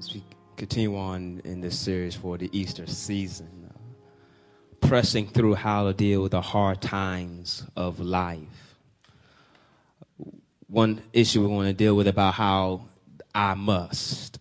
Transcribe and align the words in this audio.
as 0.00 0.14
we 0.14 0.24
continue 0.56 0.96
on 0.96 1.42
in 1.44 1.60
this 1.60 1.78
series 1.78 2.14
for 2.14 2.38
the 2.38 2.48
Easter 2.58 2.86
season, 2.86 3.68
uh, 3.68 4.86
pressing 4.86 5.28
through 5.28 5.54
how 5.54 5.86
to 5.86 5.92
deal 5.92 6.22
with 6.22 6.32
the 6.32 6.40
hard 6.40 6.80
times 6.80 7.66
of 7.76 8.00
life. 8.00 8.78
One 10.68 11.02
issue 11.12 11.42
we 11.42 11.48
want 11.48 11.66
to 11.68 11.74
deal 11.74 11.94
with 11.94 12.08
about 12.08 12.32
how 12.32 12.88
I 13.34 13.52
must. 13.52 14.38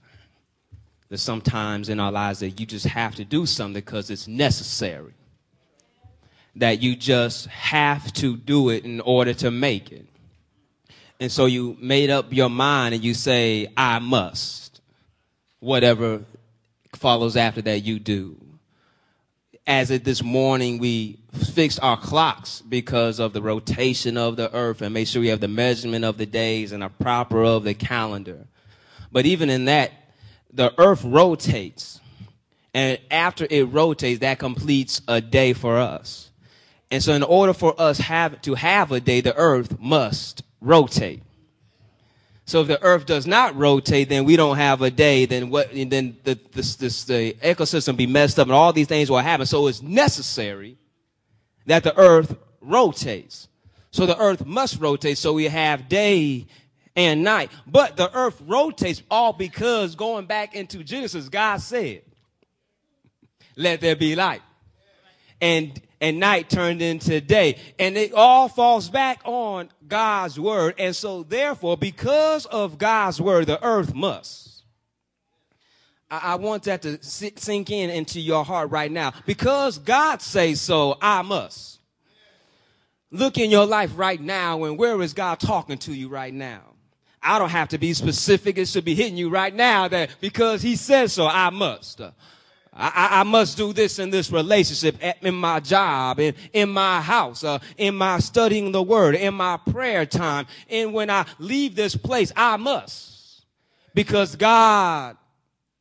There's 1.10 1.22
sometimes 1.22 1.89
in 1.89 1.99
our 1.99 2.12
lives 2.12 2.39
that 2.39 2.51
you 2.51 2.65
just 2.65 2.85
have 2.85 3.15
to 3.15 3.26
do 3.26 3.46
something 3.46 3.73
because 3.73 4.10
it's 4.10 4.29
necessary. 4.29 5.12
That 6.55 6.81
you 6.81 6.96
just 6.96 7.47
have 7.47 8.13
to 8.13 8.37
do 8.37 8.69
it 8.69 8.85
in 8.85 9.01
order 9.01 9.33
to 9.33 9.51
make 9.51 9.91
it. 9.91 10.05
And 11.19 11.29
so 11.29 11.47
you 11.47 11.76
made 11.81 12.10
up 12.10 12.31
your 12.31 12.49
mind 12.49 12.96
and 12.96 13.03
you 13.03 13.13
say, 13.13 13.67
I 13.76 13.99
must 13.99 14.69
whatever 15.60 16.23
follows 16.95 17.36
after 17.36 17.62
that 17.62 17.80
you 17.80 18.00
do. 18.00 18.38
As 19.67 19.91
it 19.91 20.04
this 20.04 20.23
morning, 20.23 20.80
we 20.80 21.20
fixed 21.54 21.80
our 21.84 21.98
clocks 21.98 22.62
because 22.62 23.20
of 23.20 23.34
the 23.34 23.41
rotation 23.41 24.17
of 24.17 24.36
the 24.36 24.53
earth 24.53 24.81
and 24.81 24.94
make 24.94 25.08
sure 25.08 25.22
we 25.22 25.27
have 25.27 25.41
the 25.41 25.48
measurement 25.48 26.03
of 26.05 26.17
the 26.17 26.26
days 26.26 26.72
and 26.72 26.84
a 26.84 26.90
proper 26.90 27.44
of 27.44 27.64
the 27.64 27.76
calendar. 27.76 28.48
But 29.12 29.26
even 29.26 29.50
in 29.50 29.66
that, 29.66 29.91
the 30.52 30.73
earth 30.80 31.03
rotates. 31.03 32.00
And 32.73 33.00
after 33.12 33.45
it 33.50 33.66
rotates, 33.66 34.22
that 34.22 34.39
completes 34.39 35.02
a 35.08 35.22
day 35.22 35.53
for 35.53 35.78
us. 35.78 36.30
And 36.89 37.03
so 37.03 37.14
in 37.14 37.23
order 37.23 37.53
for 37.53 37.80
us 37.80 38.00
have 38.00 38.41
to 38.41 38.55
have 38.55 38.91
a 38.91 39.00
day, 39.00 39.22
the 39.22 39.36
earth 39.36 39.80
must 39.80 40.44
rotate. 40.62 41.22
So 42.49 42.62
if 42.62 42.67
the 42.67 42.81
earth 42.81 43.05
does 43.05 43.27
not 43.27 43.55
rotate, 43.55 44.09
then 44.09 44.26
we 44.26 44.35
don't 44.35 44.58
have 44.58 44.81
a 44.81 44.89
day, 44.89 45.27
then 45.27 45.52
what, 45.52 45.70
then 45.71 46.17
the, 46.23 46.39
this, 46.52 47.03
the 47.03 47.34
ecosystem 47.44 47.95
be 47.95 48.08
messed 48.08 48.39
up 48.39 48.47
and 48.47 48.56
all 48.56 48.73
these 48.73 48.88
things 48.88 49.11
will 49.11 49.19
happen. 49.19 49.45
So 49.45 49.67
it's 49.67 49.83
necessary 49.83 50.75
that 51.67 51.83
the 51.83 51.95
earth 51.95 52.36
rotates. 52.59 53.50
So 53.91 54.08
the 54.08 54.17
earth 54.17 54.47
must 54.47 54.81
rotate. 54.81 55.19
So 55.19 55.33
we 55.33 55.44
have 55.44 55.88
day 55.89 56.47
and 56.95 57.23
night. 57.23 57.52
But 57.67 57.97
the 57.97 58.11
earth 58.17 58.41
rotates 58.41 59.03
all 59.11 59.31
because 59.31 59.94
going 59.94 60.25
back 60.25 60.56
into 60.56 60.84
Genesis, 60.84 61.30
God 61.30 61.61
said, 61.61 62.02
let 63.56 63.80
there 63.80 63.95
be 63.95 64.16
light. 64.16 64.41
And 65.39 65.80
and 66.02 66.19
night 66.19 66.50
turned 66.50 66.81
into 66.81 67.22
day. 67.22 67.58
And 67.78 67.97
it 67.97 68.13
all 68.13 68.47
falls 68.47 68.89
back 68.89 69.22
on 69.25 69.69
God's 69.90 70.40
word. 70.40 70.76
And 70.78 70.95
so 70.95 71.23
therefore, 71.23 71.76
because 71.78 72.45
of 72.45 72.78
God's 72.78 73.20
word, 73.20 73.48
the 73.48 73.64
earth 73.64 73.94
must. 73.94 74.64
I, 76.09 76.20
I 76.23 76.36
want 76.36 76.64
that 76.64 76.81
to 76.84 77.04
sink 77.04 77.70
in 77.70 77.90
into 77.90 78.20
your 78.20 78.46
heart 78.46 78.72
right 78.72 78.92
now. 78.92 79.14
Because 79.26 79.78
God 79.78 80.22
says 80.22 80.62
so, 80.62 80.98
I 81.02 81.22
must. 81.23 81.80
Look 83.12 83.38
in 83.38 83.50
your 83.50 83.66
life 83.66 83.92
right 83.96 84.22
now 84.22 84.64
and 84.66 84.78
where 84.78 85.02
is 85.02 85.14
God 85.14 85.40
talking 85.40 85.80
to 85.80 85.94
you 85.94 86.09
right 86.09 86.34
now? 86.34 86.62
I 87.22 87.40
don't 87.40 87.50
have 87.50 87.70
to 87.70 87.78
be 87.78 87.94
specific. 87.94 88.58
It 88.58 88.68
should 88.68 88.86
be 88.86 88.96
hitting 88.96 89.18
you 89.18 89.30
right 89.30 89.53
now 89.53 89.88
that 89.88 90.16
because 90.22 90.62
he 90.62 90.76
says 90.76 91.12
so, 91.12 91.28
I 91.28 91.50
must. 91.50 92.02
I, 92.73 93.22
I, 93.22 93.23
must 93.23 93.58
do 93.58 93.73
this 93.73 94.00
in 94.00 94.09
this 94.09 94.31
relationship, 94.31 94.98
in 95.22 95.36
my 95.36 95.59
job, 95.59 96.20
in, 96.20 96.36
in 96.53 96.70
my 96.70 97.02
house, 97.02 97.44
uh, 97.44 97.59
in 97.78 97.95
my 97.95 98.20
studying 98.20 98.72
the 98.72 98.84
word, 98.84 99.16
in 99.16 99.34
my 99.34 99.58
prayer 99.58 100.06
time, 100.06 100.45
and 100.70 100.94
when 100.94 101.09
I 101.09 101.25
leave 101.40 101.75
this 101.75 101.95
place, 101.95 102.31
I 102.36 102.58
must. 102.58 103.44
Because 103.94 104.36
God 104.36 105.17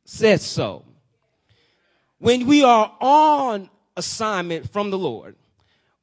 says 0.03 0.43
so. 0.43 0.83
When 2.17 2.47
we 2.47 2.63
are 2.63 2.91
on 2.99 3.69
assignment 3.95 4.71
from 4.73 4.89
the 4.89 4.97
Lord, 4.97 5.35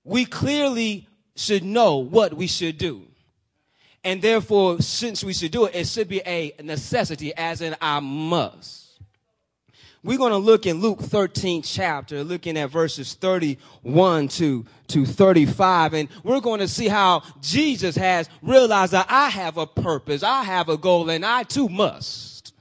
we 0.05 0.25
clearly 0.25 1.08
should 1.35 1.64
know 1.64 1.98
what 1.98 2.33
we 2.33 2.47
should 2.47 2.79
do. 2.79 3.07
And 4.05 4.23
therefore, 4.23 4.80
since 4.80 5.24
we 5.24 5.35
should 5.35 5.51
do 5.51 5.67
it, 5.67 5.74
it 5.74 5.89
should 5.89 6.08
be 6.08 6.23
a 6.24 6.55
necessity, 6.63 7.35
as 7.35 7.61
in 7.61 7.74
I 7.80 7.98
must. 7.98 8.86
We're 10.06 10.18
going 10.18 10.30
to 10.30 10.39
look 10.39 10.67
in 10.67 10.80
Luke 10.80 11.00
13 11.00 11.62
chapter, 11.62 12.22
looking 12.22 12.56
at 12.56 12.70
verses 12.70 13.14
31 13.14 14.28
to, 14.28 14.64
to 14.86 15.05
35. 15.05 15.94
And 15.94 16.08
we're 16.22 16.39
going 16.39 16.61
to 16.61 16.68
see 16.68 16.86
how 16.86 17.24
Jesus 17.40 17.96
has 17.96 18.28
realized 18.40 18.92
that 18.92 19.06
I 19.08 19.30
have 19.30 19.56
a 19.56 19.67
purpose, 19.67 20.22
I 20.22 20.44
have 20.44 20.68
a 20.68 20.77
goal, 20.77 21.11
and 21.11 21.27
I 21.27 21.42
too 21.42 21.68
must. 21.68 22.55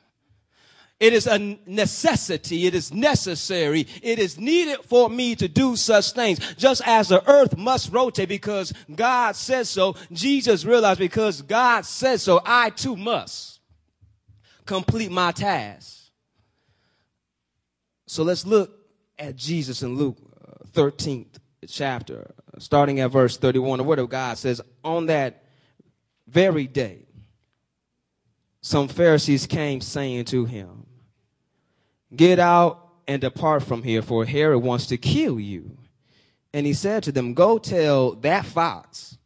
It 1.00 1.13
is 1.13 1.28
a 1.28 1.38
necessity. 1.67 2.66
It 2.66 2.73
is 2.73 2.91
necessary. 2.91 3.85
It 4.01 4.17
is 4.17 4.39
needed 4.39 4.79
for 4.85 5.07
me 5.07 5.35
to 5.35 5.47
do 5.47 5.75
such 5.75 6.13
things. 6.13 6.39
Just 6.56 6.81
as 6.83 7.09
the 7.09 7.23
earth 7.29 7.56
must 7.56 7.91
rotate 7.91 8.27
because 8.27 8.73
God 8.95 9.35
says 9.35 9.69
so, 9.69 9.95
Jesus 10.12 10.66
realized 10.66 11.00
because 11.00 11.44
God 11.44 11.85
says 11.85 12.23
so, 12.23 12.41
I 12.44 12.72
too 12.72 12.95
must 12.95 13.59
complete 14.66 15.12
my 15.12 15.31
task. 15.31 16.05
So 18.08 18.24
let's 18.24 18.46
look 18.46 18.72
at 19.18 19.36
Jesus 19.36 19.82
in 19.82 19.96
Luke 19.96 20.18
13th 20.72 21.36
uh, 21.36 21.40
chapter, 21.68 22.34
starting 22.60 23.00
at 23.00 23.12
verse 23.12 23.38
31. 23.38 23.80
The 23.80 23.84
Word 23.84 24.00
of 24.00 24.10
God 24.10 24.38
says, 24.38 24.62
On 24.84 25.08
that 25.08 25.44
very 26.28 26.68
day, 26.68 27.06
some 28.62 28.88
Pharisees 28.88 29.48
came 29.48 29.82
saying 29.82 30.26
to 30.26 30.46
him, 30.46 30.86
Get 32.16 32.40
out 32.40 32.88
and 33.08 33.22
depart 33.22 33.64
from 33.64 33.84
here, 33.84 34.02
for 34.02 34.26
Herod 34.26 34.62
wants 34.62 34.88
to 34.88 34.98
kill 34.98 35.40
you. 35.40 35.78
And 36.54 36.66
he 36.66 36.74
said 36.74 37.04
to 37.04 37.12
them, 37.12 37.34
Go 37.34 37.58
tell 37.58 38.14
that 38.16 38.46
fox, 38.46 39.18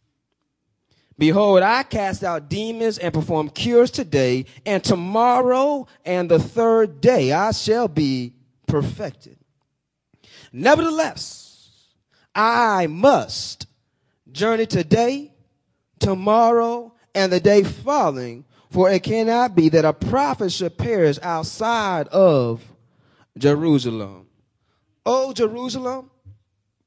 Behold, 1.18 1.64
I 1.64 1.84
cast 1.84 2.24
out 2.24 2.50
demons 2.50 2.98
and 2.98 3.14
perform 3.14 3.50
cures 3.50 3.92
today, 3.92 4.46
and 4.66 4.82
tomorrow 4.82 5.86
and 6.06 6.32
the 6.32 6.40
third 6.40 7.02
day 7.02 7.34
I 7.34 7.52
shall 7.52 7.90
be 7.90 8.34
perfected. 8.70 9.38
Nevertheless, 10.54 11.70
I 12.34 12.88
must 12.88 13.68
journey 14.32 14.66
today, 14.66 15.34
tomorrow, 16.00 16.94
and 17.14 17.32
the 17.32 17.40
day 17.40 17.64
following, 17.64 18.46
for 18.70 18.90
it 18.90 19.04
cannot 19.04 19.56
be 19.56 19.70
that 19.70 19.86
a 19.86 19.94
prophet 19.94 20.52
should 20.52 20.78
perish 20.78 21.18
outside 21.22 22.08
of 22.10 22.64
Jerusalem. 23.38 24.28
Oh, 25.06 25.34
Jerusalem, 25.34 26.12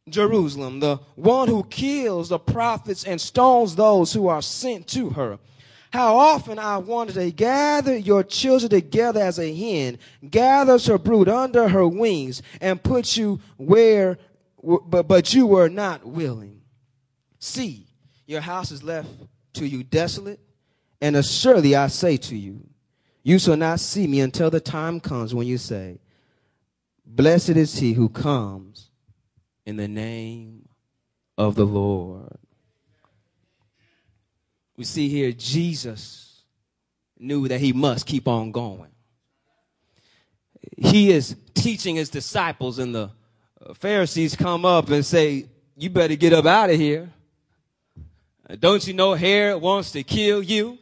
Jerusalem, 0.08 0.80
the 0.80 0.96
one 1.16 1.48
who 1.48 1.64
kills 1.64 2.28
the 2.28 2.38
prophets 2.38 3.04
and 3.04 3.20
stones 3.20 3.74
those 3.74 4.12
who 4.12 4.28
are 4.28 4.42
sent 4.42 4.86
to 4.88 5.10
her. 5.10 5.38
How 5.92 6.16
often 6.16 6.58
I 6.58 6.78
wanted 6.78 7.14
to 7.14 7.30
gather 7.30 7.96
your 7.96 8.22
children 8.22 8.70
together 8.70 9.20
as 9.20 9.38
a 9.38 9.54
hen 9.54 9.98
gathers 10.28 10.86
her 10.86 10.96
brood 10.96 11.28
under 11.28 11.68
her 11.68 11.86
wings 11.86 12.40
and 12.62 12.82
put 12.82 13.16
you 13.16 13.40
where, 13.58 14.18
but, 14.62 15.06
but 15.06 15.34
you 15.34 15.46
were 15.46 15.68
not 15.68 16.06
willing. 16.06 16.62
See, 17.38 17.86
your 18.26 18.40
house 18.40 18.70
is 18.70 18.82
left 18.82 19.10
to 19.54 19.66
you 19.66 19.84
desolate, 19.84 20.40
and 21.02 21.14
assuredly 21.14 21.76
I 21.76 21.88
say 21.88 22.16
to 22.16 22.36
you, 22.36 22.66
you 23.22 23.38
shall 23.38 23.56
not 23.56 23.78
see 23.78 24.06
me 24.06 24.20
until 24.20 24.50
the 24.50 24.60
time 24.60 24.98
comes 24.98 25.34
when 25.34 25.46
you 25.46 25.58
say, 25.58 26.00
Blessed 27.04 27.50
is 27.50 27.78
he 27.78 27.92
who 27.92 28.08
comes 28.08 28.88
in 29.66 29.76
the 29.76 29.88
name 29.88 30.68
of 31.36 31.54
the 31.54 31.66
Lord. 31.66 32.38
We 34.76 34.84
see 34.84 35.08
here 35.08 35.32
Jesus 35.32 36.42
knew 37.18 37.48
that 37.48 37.60
he 37.60 37.72
must 37.72 38.06
keep 38.06 38.26
on 38.26 38.52
going. 38.52 38.90
He 40.76 41.10
is 41.10 41.36
teaching 41.54 41.96
his 41.96 42.08
disciples, 42.08 42.78
and 42.78 42.94
the 42.94 43.10
uh, 43.64 43.74
Pharisees 43.74 44.36
come 44.36 44.64
up 44.64 44.90
and 44.90 45.04
say, 45.04 45.46
You 45.76 45.90
better 45.90 46.16
get 46.16 46.32
up 46.32 46.46
out 46.46 46.70
of 46.70 46.76
here. 46.76 47.10
Uh, 48.48 48.56
don't 48.58 48.86
you 48.86 48.94
know 48.94 49.14
Herod 49.14 49.60
wants 49.60 49.92
to 49.92 50.02
kill 50.02 50.42
you? 50.42 50.78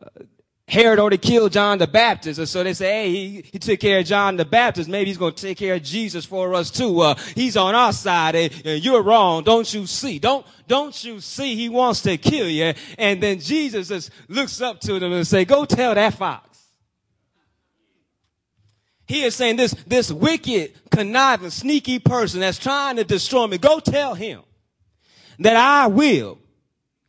Uh, 0.00 0.24
Herod 0.68 0.98
already 0.98 1.18
killed 1.18 1.52
John 1.52 1.78
the 1.78 1.86
Baptist. 1.86 2.40
And 2.40 2.48
so 2.48 2.64
they 2.64 2.74
say, 2.74 3.04
hey, 3.04 3.10
he, 3.12 3.44
he 3.52 3.58
took 3.58 3.78
care 3.78 4.00
of 4.00 4.06
John 4.06 4.36
the 4.36 4.44
Baptist. 4.44 4.88
Maybe 4.88 5.10
he's 5.10 5.18
going 5.18 5.34
to 5.34 5.42
take 5.42 5.58
care 5.58 5.74
of 5.74 5.82
Jesus 5.82 6.24
for 6.24 6.54
us 6.54 6.72
too. 6.72 7.00
Uh, 7.00 7.14
he's 7.36 7.56
on 7.56 7.76
our 7.76 7.92
side 7.92 8.34
and, 8.34 8.62
and, 8.64 8.84
you're 8.84 9.02
wrong. 9.02 9.44
Don't 9.44 9.72
you 9.72 9.86
see? 9.86 10.18
Don't, 10.18 10.44
don't 10.66 11.04
you 11.04 11.20
see? 11.20 11.54
He 11.54 11.68
wants 11.68 12.02
to 12.02 12.16
kill 12.16 12.48
you. 12.48 12.74
And 12.98 13.22
then 13.22 13.38
Jesus 13.38 13.88
just 13.88 14.10
looks 14.28 14.60
up 14.60 14.80
to 14.80 14.98
them 14.98 15.12
and 15.12 15.24
say, 15.24 15.44
go 15.44 15.64
tell 15.64 15.94
that 15.94 16.14
fox. 16.14 16.42
He 19.06 19.22
is 19.22 19.36
saying 19.36 19.54
this, 19.54 19.72
this 19.86 20.10
wicked, 20.10 20.72
conniving, 20.90 21.50
sneaky 21.50 22.00
person 22.00 22.40
that's 22.40 22.58
trying 22.58 22.96
to 22.96 23.04
destroy 23.04 23.46
me, 23.46 23.56
go 23.56 23.78
tell 23.78 24.14
him 24.14 24.42
that 25.38 25.54
I 25.54 25.86
will 25.86 26.40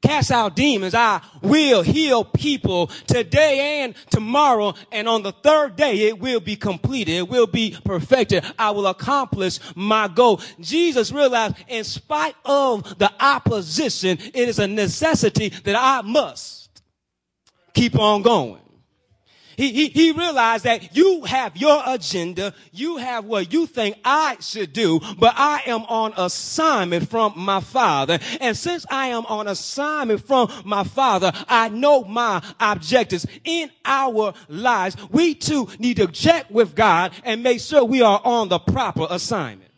cast 0.08 0.32
out 0.32 0.56
demons. 0.56 0.96
I 0.96 1.22
will 1.42 1.82
heal 1.82 2.24
people 2.24 2.88
today 3.08 3.82
and 3.84 3.94
tomorrow. 4.10 4.74
And 4.90 5.08
on 5.08 5.22
the 5.22 5.34
third 5.34 5.76
day, 5.76 6.08
it 6.08 6.18
will 6.18 6.40
be 6.40 6.56
completed. 6.56 7.12
It 7.12 7.28
will 7.28 7.46
be 7.46 7.78
perfected. 7.84 8.46
I 8.58 8.72
will 8.72 8.88
accomplish 8.88 9.60
my 9.76 10.08
goal. 10.08 10.40
Jesus 10.62 11.12
realized 11.12 11.56
in 11.68 11.84
spite 11.84 12.36
of 12.46 12.98
the 12.98 13.12
opposition, 13.20 14.18
it 14.34 14.48
is 14.48 14.60
a 14.60 14.68
necessity 14.68 15.50
that 15.50 15.76
I 15.76 16.02
must 16.04 16.82
keep 17.74 18.00
on 18.00 18.22
going. 18.22 18.62
He, 19.58 19.72
he, 19.72 19.88
he 19.88 20.12
realized 20.12 20.66
that 20.66 20.96
you 20.96 21.24
have 21.24 21.58
your 21.58 21.82
agenda. 21.88 22.54
You 22.72 22.98
have 22.98 23.26
what 23.26 23.52
you 23.52 23.66
think 23.66 23.98
I 24.06 24.38
should 24.40 24.72
do, 24.72 25.00
but 25.18 25.34
I 25.36 25.64
am 25.66 25.82
on 25.86 26.14
assignment 26.16 27.10
from 27.10 27.34
my 27.36 27.60
father. 27.60 28.20
And 28.40 28.56
since 28.56 28.86
I 28.88 29.08
am 29.08 29.26
on 29.26 29.48
assignment 29.48 30.26
from 30.26 30.52
my 30.64 30.84
father, 30.84 31.32
I 31.48 31.70
know 31.70 32.04
my 32.04 32.44
objectives 32.60 33.26
in 33.44 33.72
our 33.84 34.36
lives. 34.48 34.96
We 35.10 35.34
too 35.34 35.68
need 35.80 35.98
to 35.98 36.08
check 36.08 36.46
with 36.52 36.76
God 36.76 37.14
and 37.24 37.42
make 37.42 37.60
sure 37.60 37.84
we 37.84 38.04
are 38.04 38.22
on 38.24 38.50
the 38.50 38.60
proper 38.60 39.08
assignment. 39.10 39.72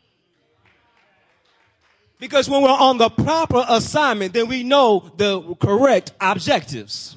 Because 2.20 2.50
when 2.50 2.62
we're 2.62 2.70
on 2.70 2.98
the 2.98 3.10
proper 3.10 3.64
assignment, 3.70 4.34
then 4.34 4.50
we 4.50 4.64
know 4.64 5.10
the 5.16 5.56
correct 5.56 6.12
objectives. 6.20 7.16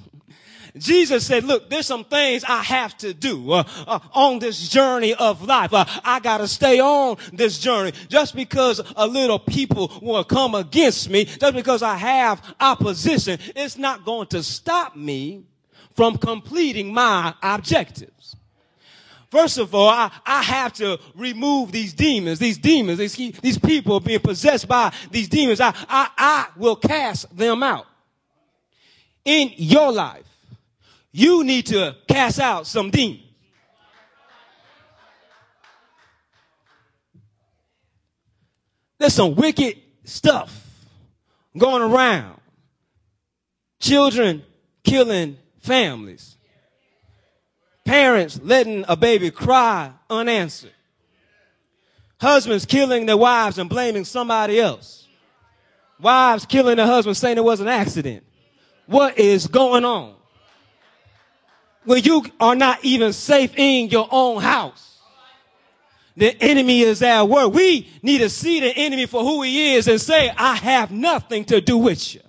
Jesus 0.77 1.27
said, 1.27 1.45
look, 1.45 1.69
there's 1.69 1.87
some 1.87 2.05
things 2.05 2.45
I 2.45 2.63
have 2.63 2.97
to 2.99 3.13
do 3.13 3.53
uh, 3.53 3.65
uh, 3.87 3.99
on 4.13 4.39
this 4.39 4.69
journey 4.69 5.15
of 5.15 5.43
life. 5.43 5.73
Uh, 5.75 5.85
I 6.03 6.19
got 6.21 6.39
to 6.39 6.49
stay 6.49 6.81
on 6.81 7.19
this 7.33 7.59
journey. 7.59 7.93
Just 8.09 8.35
because 8.35 8.81
a 8.97 9.07
little 9.07 9.39
people 9.39 9.93
will 10.01 10.25
come 10.25 10.55
against 10.55 11.11
me, 11.11 11.27
just 11.27 11.55
because 11.55 11.83
I 11.83 11.97
have 11.97 12.55
opposition, 12.59 13.39
it's 13.55 13.77
not 13.77 14.05
going 14.05 14.29
to 14.29 14.43
stop 14.43 14.97
me 14.97 15.45
from 15.95 16.17
completing 16.17 16.93
my 16.93 17.35
objectives. 17.43 18.37
First 19.31 19.59
of 19.59 19.75
all, 19.75 19.89
I, 19.89 20.11
I 20.25 20.43
have 20.43 20.73
to 20.75 20.99
remove 21.15 21.73
these 21.73 21.93
demons, 21.93 22.39
these 22.39 22.59
demons, 22.59 22.99
these, 22.99 23.17
these 23.41 23.59
people 23.59 24.01
being 24.01 24.21
possessed 24.21 24.69
by 24.69 24.93
these 25.11 25.29
demons. 25.29 25.61
I, 25.61 25.75
I, 25.89 26.09
I 26.17 26.47
will 26.57 26.77
cast 26.77 27.35
them 27.37 27.63
out 27.63 27.87
in 29.25 29.53
your 29.57 29.93
life 29.93 30.32
you 31.13 31.45
need 31.45 31.67
to 31.67 31.95
cast 32.09 32.41
out 32.41 32.67
some 32.67 32.91
demons. 32.91 33.21
There's 38.99 39.15
some 39.15 39.35
wicked 39.35 39.79
stuff 40.05 40.65
going 41.59 41.83
around. 41.83 42.41
Children 43.81 44.45
killing 44.85 45.37
families. 45.61 46.37
Parents 47.85 48.39
letting 48.43 48.85
a 48.87 48.95
baby 48.97 49.33
cry 49.33 49.93
unanswered. 50.09 50.73
Husbands 52.21 52.65
killing 52.65 53.07
their 53.07 53.17
wives 53.17 53.59
and 53.59 53.69
blaming 53.69 54.05
somebody 54.05 54.61
else. 54.61 55.09
Wives 56.01 56.47
killing 56.47 56.77
their 56.77 56.87
husbands 56.87 57.19
saying 57.19 57.37
it 57.37 57.45
was 57.45 57.59
an 57.59 57.67
accident. 57.67 58.25
What 58.87 59.19
is 59.19 59.49
going 59.49 59.85
on? 59.85 60.15
When 61.85 62.03
you 62.03 62.25
are 62.41 62.55
not 62.55 62.85
even 62.85 63.13
safe 63.13 63.53
in 63.57 63.89
your 63.91 64.09
own 64.11 64.43
house. 64.43 65.01
The 66.17 66.37
enemy 66.43 66.83
is 66.83 67.03
at 67.03 67.23
work. 67.23 67.53
We 67.55 67.91
need 68.03 68.19
to 68.19 68.29
see 68.29 68.61
the 68.61 68.77
enemy 68.77 69.07
for 69.07 69.23
who 69.23 69.43
he 69.43 69.75
is 69.75 69.89
and 69.89 70.01
say, 70.01 70.31
I 70.37 70.57
have 70.57 70.91
nothing 70.91 71.45
to 71.47 71.61
do 71.61 71.79
with 71.79 72.15
you. 72.15 72.21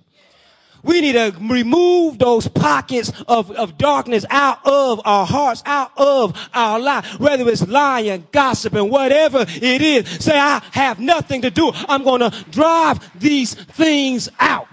We 0.82 1.00
need 1.00 1.12
to 1.12 1.34
remove 1.40 2.18
those 2.18 2.46
pockets 2.46 3.10
of, 3.26 3.50
of 3.52 3.78
darkness 3.78 4.26
out 4.28 4.58
of 4.66 5.00
our 5.04 5.24
hearts, 5.24 5.62
out 5.64 5.92
of 5.96 6.36
our 6.52 6.78
life, 6.78 7.18
whether 7.18 7.48
it's 7.48 7.66
lying, 7.66 8.26
gossiping, 8.30 8.90
whatever 8.90 9.46
it 9.48 9.82
is. 9.82 10.08
Say, 10.22 10.38
I 10.38 10.62
have 10.72 11.00
nothing 11.00 11.42
to 11.42 11.50
do. 11.50 11.72
I'm 11.74 12.04
going 12.04 12.20
to 12.20 12.44
drive 12.50 13.18
these 13.18 13.54
things 13.54 14.28
out. 14.38 14.68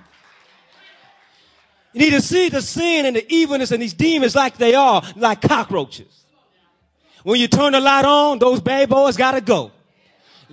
You 1.94 2.00
need 2.00 2.12
to 2.12 2.22
see 2.22 2.50
the 2.50 2.62
sin 2.62 3.06
and 3.06 3.16
the 3.16 3.34
evilness 3.34 3.72
and 3.72 3.82
these 3.82 3.94
demons 3.94 4.36
like 4.36 4.58
they 4.58 4.76
are, 4.76 5.04
like 5.16 5.42
cockroaches. 5.42 6.26
When 7.24 7.40
you 7.40 7.48
turn 7.48 7.74
the 7.74 7.80
light 7.80 8.06
on, 8.06 8.40
those 8.40 8.62
bad 8.62 8.90
boys 8.90 9.18
gotta 9.18 9.42
go. 9.42 9.72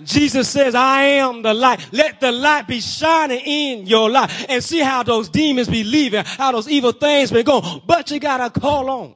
Jesus 0.03 0.47
says, 0.49 0.75
I 0.75 1.03
am 1.03 1.41
the 1.41 1.53
light. 1.53 1.87
Let 1.91 2.21
the 2.21 2.31
light 2.31 2.67
be 2.67 2.79
shining 2.79 3.39
in 3.39 3.85
your 3.85 4.09
life 4.09 4.45
and 4.47 4.63
see 4.63 4.79
how 4.79 5.03
those 5.03 5.29
demons 5.29 5.67
be 5.67 5.83
leaving, 5.83 6.23
how 6.25 6.51
those 6.51 6.69
evil 6.69 6.91
things 6.91 7.31
been 7.31 7.45
going. 7.45 7.81
But 7.85 8.11
you 8.11 8.19
gotta 8.19 8.49
call 8.49 8.89
on 8.89 9.15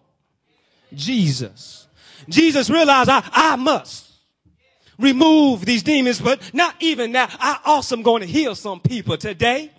Jesus. 0.93 1.87
Jesus 2.27 2.69
realized 2.69 3.09
I, 3.09 3.23
I 3.31 3.55
must 3.55 4.09
remove 4.97 5.65
these 5.65 5.83
demons, 5.83 6.21
but 6.21 6.53
not 6.53 6.75
even 6.79 7.13
that. 7.13 7.35
I 7.39 7.59
also 7.65 7.95
am 7.95 8.03
going 8.03 8.21
to 8.21 8.27
heal 8.27 8.55
some 8.55 8.79
people 8.79 9.17
today 9.17 9.71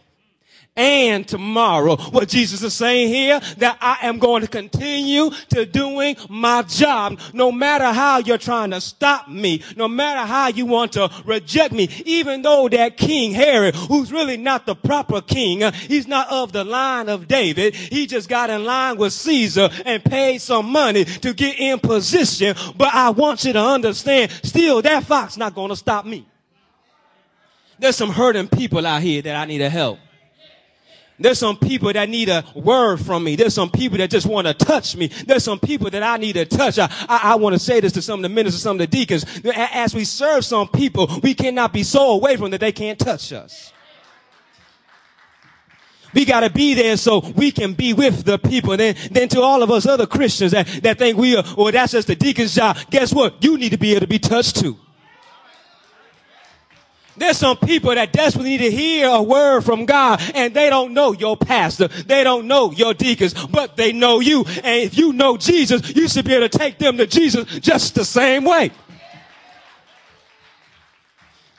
and 0.77 1.27
tomorrow. 1.27 1.97
What 1.97 2.29
Jesus 2.29 2.63
is 2.63 2.75
saying 2.75 3.09
here, 3.09 3.41
that 3.59 3.79
I 3.81 3.99
am 4.03 4.19
going 4.19 4.43
to 4.43 4.49
continue 4.49 5.31
to 5.51 5.67
doing 5.67 6.17
my 6.29 6.63
job, 6.63 7.21
no 7.33 7.53
matter 7.53 7.93
how 7.93 8.19
you're 8.19 8.39
trying 8.39 8.71
to 8.73 8.81
stop 8.81 9.29
me, 9.29 9.63
no 9.77 9.87
matter 9.89 10.21
how 10.21 10.49
you 10.49 10.67
want 10.67 10.93
to 10.93 11.11
reject 11.25 11.73
me, 11.73 11.89
even 12.05 12.43
though 12.43 12.69
that 12.69 12.97
King 12.97 13.33
Herod, 13.33 13.75
who's 13.75 14.13
really 14.13 14.37
not 14.37 14.67
the 14.67 14.75
proper 14.75 15.21
king, 15.21 15.63
uh, 15.63 15.73
he's 15.73 16.09
not 16.09 16.31
of 16.31 16.53
the 16.53 16.65
line 16.65 17.09
of 17.09 17.29
David, 17.29 17.75
he 17.75 18.07
just 18.07 18.29
got 18.29 18.51
in 18.51 18.65
line 18.65 18.97
with 18.97 19.13
Caesar 19.13 19.71
and 19.85 20.05
paid 20.05 20.41
some 20.41 20.67
money 20.67 21.05
to 21.05 21.33
get 21.33 21.59
in 21.59 21.79
position, 21.79 22.57
but 22.77 22.93
I 22.93 23.11
want 23.11 23.45
you 23.45 23.53
to 23.53 23.61
understand, 23.61 24.31
still 24.43 24.83
that 24.83 25.05
fox 25.05 25.37
not 25.37 25.55
going 25.55 25.71
to 25.71 25.77
stop 25.77 26.05
me. 26.05 26.27
There's 27.79 27.97
some 27.97 28.11
hurting 28.11 28.49
people 28.49 28.87
out 28.87 29.03
here 29.03 29.23
that 29.23 29.37
I 29.37 29.45
need 29.47 29.59
to 29.59 29.69
help. 29.69 29.99
There's 31.25 31.39
some 31.39 31.57
people 31.57 31.91
that 31.91 32.11
need 32.11 32.29
a 32.29 32.45
word 32.55 32.99
from 32.99 33.25
me. 33.25 33.35
There's 33.35 33.55
some 33.55 33.71
people 33.71 33.97
that 33.97 34.11
just 34.11 34.27
want 34.27 34.47
to 34.47 34.53
touch 34.53 34.95
me. 34.95 35.07
There's 35.07 35.43
some 35.43 35.59
people 35.59 35.89
that 35.89 36.03
I 36.03 36.19
need 36.19 36.35
to 36.35 36.45
touch. 36.45 36.79
I, 36.79 36.87
I, 37.09 37.21
I 37.23 37.35
want 37.37 37.55
to 37.55 37.59
say 37.59 37.81
this 37.81 37.95
to 37.95 38.03
some 38.03 38.19
of 38.19 38.25
the 38.25 38.29
ministers, 38.29 38.61
some 38.61 38.79
of 38.79 38.81
the 38.81 38.87
deacons. 38.87 39.25
As 39.57 39.95
we 39.95 40.05
serve 40.05 40.45
some 40.45 40.69
people, 40.69 41.09
we 41.23 41.33
cannot 41.33 41.73
be 41.73 41.83
so 41.83 42.11
away 42.11 42.37
from 42.37 42.43
them 42.43 42.51
that 42.51 42.61
they 42.61 42.73
can't 42.73 42.99
touch 42.99 43.33
us. 43.33 43.73
We 46.13 46.27
got 46.27 46.41
to 46.41 46.51
be 46.51 46.75
there 46.75 46.99
so 46.99 47.21
we 47.21 47.53
can 47.53 47.73
be 47.73 47.95
with 47.95 48.27
the 48.27 48.39
people. 48.39 48.77
Then, 48.77 48.95
then 49.11 49.31
to 49.31 49.41
all 49.41 49.63
of 49.63 49.71
us 49.71 49.87
other 49.87 50.07
Christians 50.07 50.53
that, 50.53 50.67
that 50.83 50.99
think 50.99 51.17
we 51.17 51.39
are, 51.39 51.45
or 51.57 51.73
that's 51.73 51.93
just 51.93 52.07
the 52.07 52.17
deacon's 52.17 52.55
job, 52.55 52.77
guess 52.91 53.15
what? 53.15 53.43
You 53.43 53.57
need 53.57 53.71
to 53.71 53.79
be 53.79 53.93
able 53.93 54.01
to 54.01 54.07
be 54.07 54.19
touched 54.19 54.57
too. 54.57 54.79
There's 57.17 57.39
some 57.39 57.57
people 57.57 57.95
that 57.95 58.13
desperately 58.13 58.57
need 58.57 58.65
to 58.65 58.71
hear 58.71 59.09
a 59.09 59.23
word 59.23 59.63
from 59.63 59.87
God 59.87 60.21
and 60.35 60.53
they 60.53 60.69
don't 60.69 60.95
know 60.95 61.13
your 61.13 61.37
pastor. 61.37 61.89
They 61.89 62.25
don't 62.25 62.47
know 62.47 62.73
your 62.73 62.95
deacons, 62.95 63.35
but 63.47 63.77
they 63.77 63.93
know 63.93 64.21
you. 64.21 64.45
And 64.65 64.83
if 64.83 64.99
you 64.99 65.13
know 65.13 65.37
Jesus, 65.37 65.95
you 65.95 66.09
should 66.09 66.25
be 66.25 66.35
able 66.35 66.49
to 66.49 66.59
take 66.59 66.79
them 66.79 66.97
to 66.97 67.07
Jesus 67.07 67.45
just 67.61 67.95
the 67.95 68.05
same 68.05 68.45
way. 68.45 68.73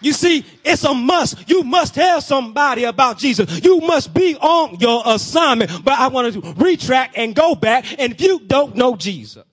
You 0.02 0.14
see, 0.14 0.46
it's 0.64 0.84
a 0.84 0.94
must. 0.94 1.50
You 1.50 1.64
must 1.64 1.96
tell 1.96 2.22
somebody 2.22 2.84
about 2.84 3.18
Jesus. 3.18 3.64
You 3.64 3.80
must 3.80 4.14
be 4.14 4.36
on 4.36 4.80
your 4.80 5.02
assignment. 5.06 5.84
But 5.84 5.98
I 5.98 6.10
want 6.10 6.34
to 6.34 6.54
retract 6.64 7.18
and 7.18 7.34
go 7.34 7.56
back. 7.56 7.86
And 8.00 8.14
if 8.14 8.22
you 8.22 8.40
don't 8.40 8.76
know 8.76 8.96
Jesus, 8.96 9.44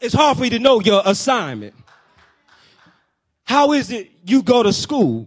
it's 0.00 0.14
hard 0.14 0.38
for 0.38 0.44
you 0.44 0.50
to 0.50 0.58
know 0.58 0.80
your 0.80 1.02
assignment. 1.04 1.74
How 3.48 3.72
is 3.72 3.90
it 3.90 4.10
you 4.26 4.42
go 4.42 4.62
to 4.62 4.74
school 4.74 5.26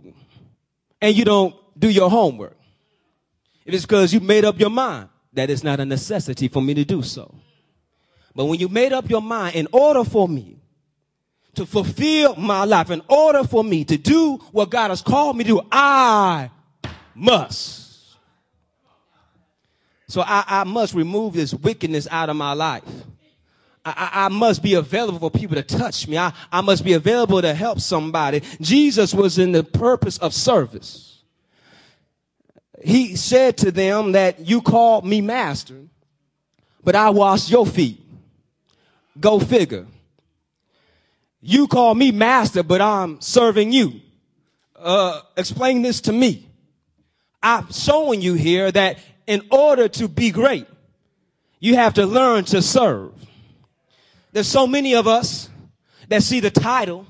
and 1.02 1.18
you 1.18 1.26
don't 1.26 1.56
do 1.80 1.90
your 1.90 2.08
homework? 2.08 2.56
It 3.66 3.74
is 3.74 3.82
because 3.82 4.14
you 4.14 4.20
made 4.20 4.46
up 4.46 4.60
your 4.60 4.70
mind 4.70 5.10
that 5.34 5.50
it's 5.50 5.64
not 5.64 5.80
a 5.80 5.86
necessity 5.86 6.48
for 6.48 6.62
me 6.62 6.76
to 6.76 6.86
do 6.86 7.02
so. 7.02 7.34
But 8.36 8.46
when 8.46 8.60
you 8.60 8.70
made 8.70 8.94
up 8.94 9.10
your 9.10 9.24
mind, 9.24 9.56
in 9.56 9.68
order 9.72 10.04
for 10.04 10.28
me 10.28 10.60
to 11.56 11.66
fulfill 11.66 12.36
my 12.36 12.64
life, 12.64 12.92
in 12.92 13.02
order 13.08 13.44
for 13.44 13.64
me 13.64 13.86
to 13.86 13.98
do 13.98 14.36
what 14.52 14.70
God 14.70 14.90
has 14.90 15.02
called 15.02 15.36
me 15.36 15.44
to 15.46 15.54
do, 15.54 15.62
I 15.72 16.52
must. 17.16 18.18
So 20.08 20.22
I, 20.22 20.44
I 20.48 20.64
must 20.64 20.94
remove 20.94 21.34
this 21.34 21.56
wickedness 21.56 22.08
out 22.12 22.30
of 22.30 22.36
my 22.36 22.54
life. 22.54 22.84
I, 23.84 24.10
I, 24.14 24.30
must 24.30 24.62
be 24.62 24.76
available 24.76 25.18
for 25.18 25.32
people 25.32 25.56
to 25.56 25.64
touch 25.64 26.08
me. 26.08 26.18
I, 26.18 26.34
I 26.52 26.62
must 26.62 26.84
be 26.84 26.94
available 26.94 27.42
to 27.42 27.54
help 27.54 27.80
somebody. 27.80 28.44
Jesus 28.60 29.14
was 29.14 29.40
in 29.40 29.52
the 29.52 29.64
purpose 29.64 30.20
of 30.20 30.34
service. 30.36 31.24
He 32.84 33.16
said 33.16 33.58
to 33.58 33.72
them 33.72 34.12
that 34.12 34.40
you 34.40 34.62
called 34.62 35.06
me 35.06 35.22
master, 35.22 35.80
but 36.84 36.96
I 36.96 37.10
wash 37.10 37.50
your 37.50 37.66
feet. 37.66 38.00
Go 39.20 39.40
figure. 39.40 39.88
You 41.42 41.68
call 41.68 41.96
me 41.96 42.12
master, 42.12 42.62
but 42.62 42.82
I'm 42.82 43.20
serving 43.20 43.72
you. 43.72 44.02
Uh, 44.76 45.22
explain 45.36 45.82
this 45.82 46.02
to 46.02 46.14
me. 46.14 46.48
I'm 47.42 47.72
showing 47.72 48.22
you 48.22 48.36
here 48.36 48.72
that 48.72 49.00
in 49.26 49.42
order 49.50 49.88
to 49.88 50.08
be 50.08 50.32
great, 50.32 50.68
you 51.60 51.76
have 51.76 51.96
to 51.96 52.06
learn 52.06 52.46
to 52.46 52.62
serve. 52.62 53.14
There's 54.32 54.48
so 54.48 54.66
many 54.66 54.96
of 54.96 55.08
us 55.08 55.50
that 56.08 56.24
see 56.24 56.40
the 56.40 56.52
title 56.52 57.06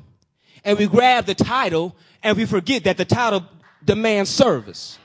and 0.64 0.78
we 0.78 0.88
grab 0.88 1.26
the 1.26 1.36
title 1.36 1.96
and 2.24 2.38
we 2.38 2.46
forget 2.46 2.84
that 2.84 2.98
the 2.98 3.06
title 3.06 3.46
demands 3.84 4.30
service. 4.30 4.98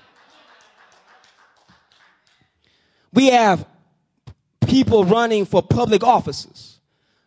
We 3.12 3.28
have 3.28 3.66
people 4.66 5.04
running 5.04 5.46
for 5.46 5.62
public 5.62 6.02
offices, 6.02 6.78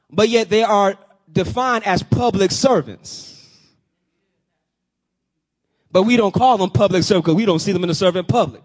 but 0.10 0.30
yet 0.30 0.50
they 0.50 0.64
are 0.64 0.96
defined 1.32 1.86
as 1.86 2.04
public 2.04 2.52
servants. 2.52 3.36
But 5.92 6.04
we 6.04 6.18
don't 6.18 6.34
call 6.34 6.58
them 6.60 6.70
public 6.70 7.04
servants 7.04 7.26
because 7.26 7.36
we 7.36 7.46
don't 7.46 7.60
see 7.60 7.72
them 7.72 7.84
in 7.84 7.88
the 7.88 7.96
servant 7.96 8.28
public. 8.28 8.62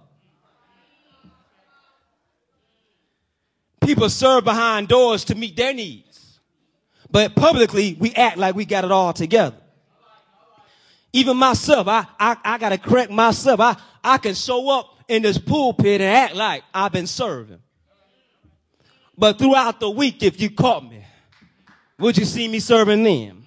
People 3.81 4.11
serve 4.11 4.45
behind 4.45 4.89
doors 4.89 5.25
to 5.25 5.35
meet 5.35 5.57
their 5.57 5.73
needs. 5.73 6.14
But 7.15 7.37
publicly, 7.37 7.97
we 8.01 8.13
act 8.13 8.39
like 8.39 8.57
we 8.57 8.65
got 8.65 8.85
it 8.85 8.91
all 8.91 9.13
together. 9.13 9.55
Even 11.13 11.37
myself, 11.37 11.87
I, 11.87 12.09
I, 12.19 12.37
I 12.45 12.59
gotta 12.59 12.77
correct 12.77 13.13
myself. 13.13 13.61
I, 13.61 13.77
I 14.03 14.19
can 14.19 14.35
show 14.35 14.69
up 14.69 14.99
in 15.07 15.23
this 15.23 15.39
pulpit 15.39 16.01
and 16.01 16.11
act 16.11 16.35
like 16.35 16.65
I've 16.75 16.91
been 16.91 17.07
serving. 17.07 17.61
But 19.17 19.39
throughout 19.39 19.79
the 19.79 19.91
week, 19.91 20.25
if 20.25 20.41
you 20.41 20.51
caught 20.51 20.91
me, 20.91 21.05
would 22.01 22.19
you 22.19 22.25
see 22.25 22.49
me 22.49 22.59
serving 22.59 23.05
them? 23.05 23.44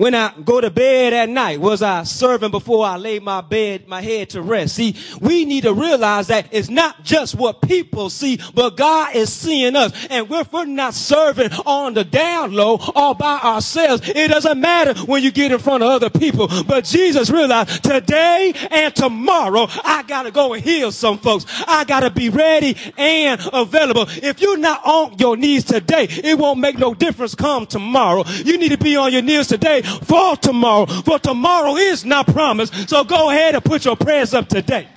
When 0.00 0.14
I 0.14 0.32
go 0.46 0.62
to 0.62 0.70
bed 0.70 1.12
at 1.12 1.28
night, 1.28 1.60
was 1.60 1.82
I 1.82 2.04
serving 2.04 2.52
before 2.52 2.86
I 2.86 2.96
laid 2.96 3.22
my 3.22 3.42
bed, 3.42 3.86
my 3.86 4.00
head 4.00 4.30
to 4.30 4.40
rest? 4.40 4.76
See, 4.76 4.96
we 5.20 5.44
need 5.44 5.64
to 5.64 5.74
realize 5.74 6.28
that 6.28 6.46
it's 6.52 6.70
not 6.70 7.04
just 7.04 7.34
what 7.34 7.60
people 7.60 8.08
see, 8.08 8.40
but 8.54 8.78
God 8.78 9.14
is 9.14 9.30
seeing 9.30 9.76
us. 9.76 9.92
And 10.08 10.26
if 10.32 10.50
we're 10.54 10.64
not 10.64 10.94
serving 10.94 11.52
on 11.66 11.92
the 11.92 12.04
down 12.04 12.54
low 12.54 12.78
all 12.94 13.12
by 13.12 13.40
ourselves, 13.40 14.00
it 14.08 14.28
doesn't 14.28 14.58
matter 14.58 14.98
when 15.02 15.22
you 15.22 15.30
get 15.30 15.52
in 15.52 15.58
front 15.58 15.82
of 15.82 15.90
other 15.90 16.08
people. 16.08 16.48
But 16.66 16.86
Jesus 16.86 17.28
realized 17.28 17.84
today 17.84 18.54
and 18.70 18.96
tomorrow, 18.96 19.66
I 19.84 20.02
gotta 20.04 20.30
go 20.30 20.54
and 20.54 20.64
heal 20.64 20.92
some 20.92 21.18
folks. 21.18 21.44
I 21.68 21.84
gotta 21.84 22.08
be 22.08 22.30
ready 22.30 22.74
and 22.96 23.38
available. 23.52 24.06
If 24.08 24.40
you're 24.40 24.56
not 24.56 24.80
on 24.82 25.18
your 25.18 25.36
knees 25.36 25.64
today, 25.64 26.06
it 26.08 26.38
won't 26.38 26.58
make 26.58 26.78
no 26.78 26.94
difference 26.94 27.34
come 27.34 27.66
tomorrow. 27.66 28.24
You 28.26 28.56
need 28.56 28.70
to 28.70 28.78
be 28.78 28.96
on 28.96 29.12
your 29.12 29.20
knees 29.20 29.46
today 29.46 29.82
for 30.02 30.36
tomorrow, 30.36 30.86
for 30.86 31.18
tomorrow 31.18 31.76
is 31.76 32.04
not 32.04 32.26
promised. 32.26 32.88
So 32.88 33.04
go 33.04 33.30
ahead 33.30 33.54
and 33.54 33.64
put 33.64 33.84
your 33.84 33.96
prayers 33.96 34.34
up 34.34 34.48
today. 34.48 34.88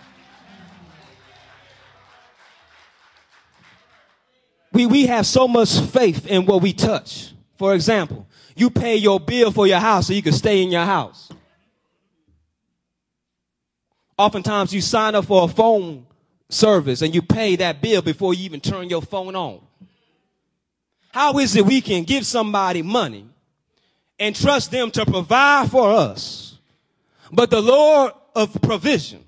We, 4.72 4.88
we 4.88 5.06
have 5.06 5.26
so 5.26 5.48
much 5.48 5.80
faith 5.80 6.26
in 6.26 6.46
what 6.46 6.62
we 6.62 6.74
touch. 6.74 7.32
For 7.58 7.76
example, 7.76 8.28
you 8.56 8.70
pay 8.70 8.96
your 8.96 9.20
bill 9.20 9.52
for 9.52 9.68
your 9.68 9.80
house 9.80 10.08
so 10.08 10.14
you 10.14 10.24
can 10.24 10.34
stay 10.34 10.64
in 10.64 10.72
your 10.72 10.86
house. 10.86 11.32
Oftentimes 14.18 14.74
you 14.74 14.82
sign 14.82 15.16
up 15.16 15.26
for 15.26 15.44
a 15.44 15.48
phone 15.48 16.06
service 16.50 17.02
and 17.02 17.14
you 17.14 17.22
pay 17.22 17.56
that 17.56 17.82
bill 17.82 18.02
before 18.02 18.34
you 18.34 18.46
even 18.46 18.60
turn 18.60 18.90
your 18.90 19.02
phone 19.02 19.36
on. 19.36 19.60
How 21.12 21.38
is 21.38 21.56
it 21.56 21.66
we 21.66 21.82
can 21.82 22.04
give 22.04 22.26
somebody 22.26 22.82
money 22.82 23.28
and 24.20 24.36
trust 24.36 24.72
them 24.72 24.92
to 24.92 25.06
provide 25.06 25.70
for 25.70 25.92
us. 25.92 26.58
But 27.32 27.50
the 27.50 27.62
Lord 27.62 28.14
of 28.36 28.62
provision, 28.62 29.24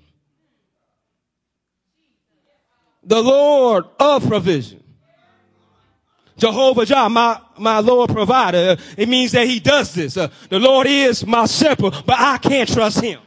the 3.02 3.22
Lord 3.22 3.84
of 3.98 4.26
provision, 4.26 4.82
Jehovah 6.36 6.84
Jireh, 6.84 7.08
my, 7.08 7.40
my 7.58 7.78
Lord 7.80 8.10
provider. 8.10 8.76
It 8.96 9.08
means 9.08 9.32
that 9.32 9.46
he 9.46 9.58
does 9.58 9.94
this. 9.94 10.16
Uh, 10.16 10.28
the 10.50 10.58
Lord 10.58 10.86
is 10.86 11.26
my 11.26 11.46
shepherd, 11.46 11.94
but 12.04 12.16
I 12.18 12.38
can't 12.38 12.70
trust 12.70 13.00
him. 13.00 13.20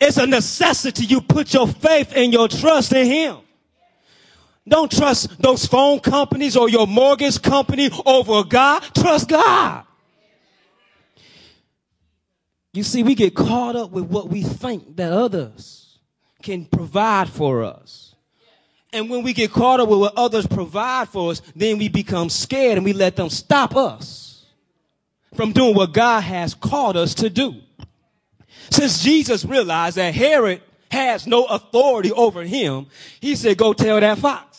It's 0.00 0.18
a 0.18 0.26
necessity. 0.26 1.06
You 1.06 1.20
put 1.20 1.52
your 1.52 1.66
faith 1.66 2.12
and 2.14 2.32
your 2.32 2.48
trust 2.48 2.92
in 2.92 3.06
him. 3.06 3.38
Don't 4.68 4.90
trust 4.90 5.40
those 5.40 5.64
phone 5.66 6.00
companies 6.00 6.56
or 6.56 6.68
your 6.68 6.86
mortgage 6.86 7.40
company 7.40 7.88
over 8.04 8.42
God. 8.44 8.82
Trust 8.94 9.28
God. 9.28 9.84
You 12.72 12.82
see, 12.82 13.02
we 13.02 13.14
get 13.14 13.34
caught 13.34 13.76
up 13.76 13.90
with 13.90 14.04
what 14.04 14.28
we 14.28 14.42
think 14.42 14.96
that 14.96 15.12
others 15.12 15.98
can 16.42 16.64
provide 16.64 17.28
for 17.28 17.64
us. 17.64 18.14
And 18.92 19.08
when 19.08 19.22
we 19.22 19.32
get 19.32 19.50
caught 19.50 19.80
up 19.80 19.88
with 19.88 19.98
what 19.98 20.12
others 20.16 20.46
provide 20.46 21.08
for 21.08 21.30
us, 21.30 21.42
then 21.54 21.78
we 21.78 21.88
become 21.88 22.28
scared 22.28 22.76
and 22.76 22.84
we 22.84 22.92
let 22.92 23.16
them 23.16 23.30
stop 23.30 23.76
us 23.76 24.44
from 25.34 25.52
doing 25.52 25.74
what 25.74 25.92
God 25.92 26.22
has 26.22 26.54
called 26.54 26.96
us 26.96 27.14
to 27.16 27.30
do. 27.30 27.56
Since 28.70 29.02
Jesus 29.02 29.44
realized 29.44 29.96
that 29.96 30.14
Herod 30.14 30.62
has 30.90 31.26
no 31.26 31.44
authority 31.44 32.12
over 32.12 32.42
him, 32.42 32.86
he 33.20 33.36
said, 33.36 33.58
go 33.58 33.72
tell 33.72 34.00
that 34.00 34.18
fox. 34.18 34.55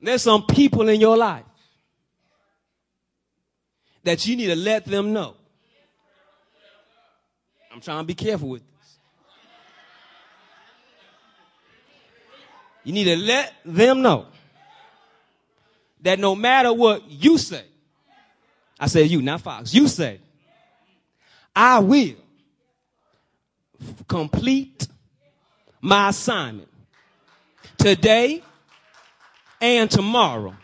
There's 0.00 0.22
some 0.22 0.46
people 0.46 0.88
in 0.88 1.00
your 1.00 1.16
life 1.16 1.44
that 4.04 4.26
you 4.26 4.36
need 4.36 4.46
to 4.46 4.56
let 4.56 4.84
them 4.84 5.12
know. 5.12 5.34
I'm 7.72 7.80
trying 7.80 7.98
to 7.98 8.04
be 8.04 8.14
careful 8.14 8.48
with 8.48 8.62
this. 8.62 8.98
You 12.84 12.92
need 12.92 13.04
to 13.04 13.16
let 13.16 13.52
them 13.64 14.02
know 14.02 14.26
that 16.02 16.18
no 16.18 16.34
matter 16.34 16.72
what 16.72 17.10
you 17.10 17.36
say, 17.38 17.64
I 18.80 18.86
said 18.86 19.10
you, 19.10 19.20
not 19.20 19.40
Fox, 19.40 19.74
you 19.74 19.88
say, 19.88 20.20
I 21.54 21.80
will 21.80 22.14
complete 24.06 24.86
my 25.80 26.08
assignment 26.08 26.68
today 27.76 28.42
and 29.60 29.90
tomorrow. 29.90 30.54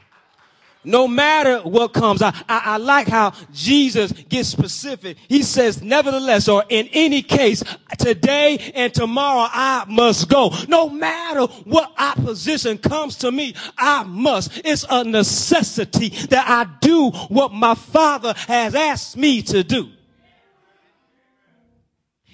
No 0.84 1.08
matter 1.08 1.60
what 1.60 1.94
comes, 1.94 2.20
I, 2.20 2.28
I, 2.46 2.62
I, 2.64 2.76
like 2.76 3.08
how 3.08 3.32
Jesus 3.52 4.12
gets 4.12 4.50
specific. 4.50 5.16
He 5.28 5.42
says, 5.42 5.82
nevertheless, 5.82 6.46
or 6.46 6.62
in 6.68 6.88
any 6.92 7.22
case, 7.22 7.64
today 7.98 8.72
and 8.74 8.92
tomorrow 8.92 9.48
I 9.50 9.86
must 9.88 10.28
go. 10.28 10.52
No 10.68 10.90
matter 10.90 11.46
what 11.64 11.90
opposition 11.98 12.76
comes 12.76 13.16
to 13.18 13.32
me, 13.32 13.54
I 13.78 14.02
must. 14.02 14.60
It's 14.62 14.84
a 14.88 15.04
necessity 15.04 16.10
that 16.26 16.46
I 16.46 16.70
do 16.80 17.10
what 17.28 17.52
my 17.52 17.74
father 17.74 18.34
has 18.36 18.74
asked 18.74 19.16
me 19.16 19.40
to 19.42 19.64
do. 19.64 19.88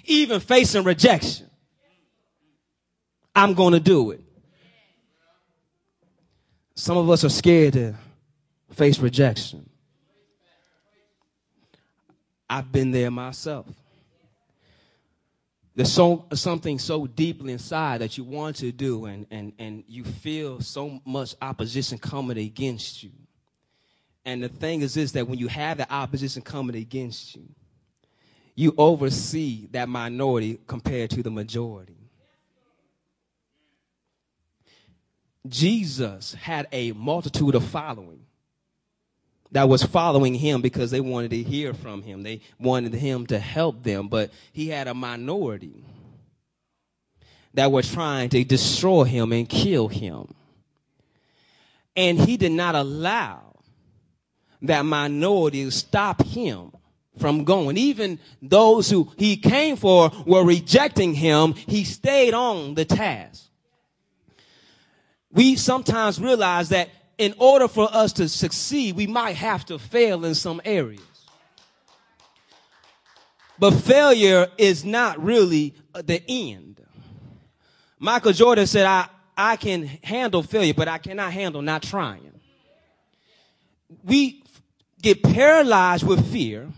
Even 0.03 0.41
facing 0.41 0.83
rejection, 0.83 1.49
I'm 3.33 3.53
going 3.53 3.73
to 3.73 3.79
do 3.79 4.11
it. 4.11 4.21
Some 6.75 6.97
of 6.97 7.09
us 7.09 7.23
are 7.23 7.29
scared 7.29 7.73
to 7.73 7.95
face 8.71 8.99
rejection. 8.99 9.69
I've 12.49 12.71
been 12.71 12.91
there 12.91 13.11
myself. 13.11 13.67
There's 15.73 15.91
so, 15.91 16.25
something 16.33 16.79
so 16.79 17.07
deeply 17.07 17.53
inside 17.53 18.01
that 18.01 18.17
you 18.17 18.25
want 18.25 18.57
to 18.57 18.73
do, 18.73 19.05
and, 19.05 19.25
and, 19.31 19.53
and 19.57 19.83
you 19.87 20.03
feel 20.03 20.59
so 20.59 20.99
much 21.05 21.33
opposition 21.41 21.97
coming 21.97 22.37
against 22.37 23.03
you. 23.03 23.11
And 24.25 24.43
the 24.43 24.49
thing 24.49 24.81
is 24.81 24.93
this 24.93 25.13
that 25.13 25.27
when 25.27 25.39
you 25.39 25.47
have 25.47 25.77
the 25.77 25.91
opposition 25.91 26.41
coming 26.41 26.75
against 26.75 27.35
you, 27.35 27.47
you 28.53 28.73
oversee 28.77 29.67
that 29.71 29.87
minority 29.87 30.59
compared 30.67 31.09
to 31.11 31.23
the 31.23 31.31
majority. 31.31 32.00
Jesus 35.47 36.33
had 36.35 36.67
a 36.71 36.91
multitude 36.91 37.55
of 37.55 37.63
following 37.63 38.25
that 39.51 39.67
was 39.67 39.83
following 39.83 40.33
him 40.33 40.61
because 40.61 40.91
they 40.91 41.01
wanted 41.01 41.31
to 41.31 41.43
hear 41.43 41.73
from 41.73 42.03
him. 42.03 42.23
They 42.23 42.41
wanted 42.59 42.93
him 42.93 43.27
to 43.27 43.39
help 43.39 43.83
them, 43.83 44.07
but 44.07 44.31
he 44.53 44.69
had 44.69 44.87
a 44.87 44.93
minority 44.93 45.83
that 47.53 47.71
were 47.71 47.81
trying 47.81 48.29
to 48.29 48.43
destroy 48.43 49.03
him 49.03 49.33
and 49.33 49.47
kill 49.47 49.89
him. 49.89 50.33
And 51.97 52.19
he 52.19 52.37
did 52.37 52.53
not 52.53 52.75
allow 52.75 53.41
that 54.61 54.85
minority 54.85 55.65
to 55.65 55.71
stop 55.71 56.23
him 56.23 56.71
from 57.17 57.43
going. 57.43 57.77
Even 57.77 58.19
those 58.41 58.89
who 58.89 59.11
he 59.17 59.35
came 59.35 59.75
for 59.75 60.11
were 60.25 60.45
rejecting 60.45 61.13
him. 61.13 61.53
He 61.53 61.83
stayed 61.83 62.33
on 62.33 62.75
the 62.75 62.85
task 62.85 63.50
we 65.33 65.55
sometimes 65.55 66.19
realize 66.19 66.69
that 66.69 66.89
in 67.17 67.33
order 67.37 67.67
for 67.67 67.87
us 67.91 68.13
to 68.13 68.27
succeed, 68.27 68.95
we 68.95 69.07
might 69.07 69.35
have 69.35 69.65
to 69.65 69.77
fail 69.77 70.25
in 70.25 70.35
some 70.35 70.61
areas. 70.65 71.01
But 73.59 73.71
failure 73.71 74.47
is 74.57 74.83
not 74.83 75.23
really 75.23 75.75
the 75.93 76.21
end. 76.27 76.81
Michael 77.99 78.33
Jordan 78.33 78.65
said, 78.65 78.87
I, 78.87 79.07
I 79.37 79.55
can 79.55 79.85
handle 80.03 80.41
failure, 80.41 80.73
but 80.73 80.87
I 80.87 80.97
cannot 80.97 81.31
handle 81.31 81.61
not 81.61 81.83
trying. 81.83 82.31
We 84.03 84.43
get 85.01 85.21
paralyzed 85.21 86.07
with 86.07 86.31
fear 86.31 86.69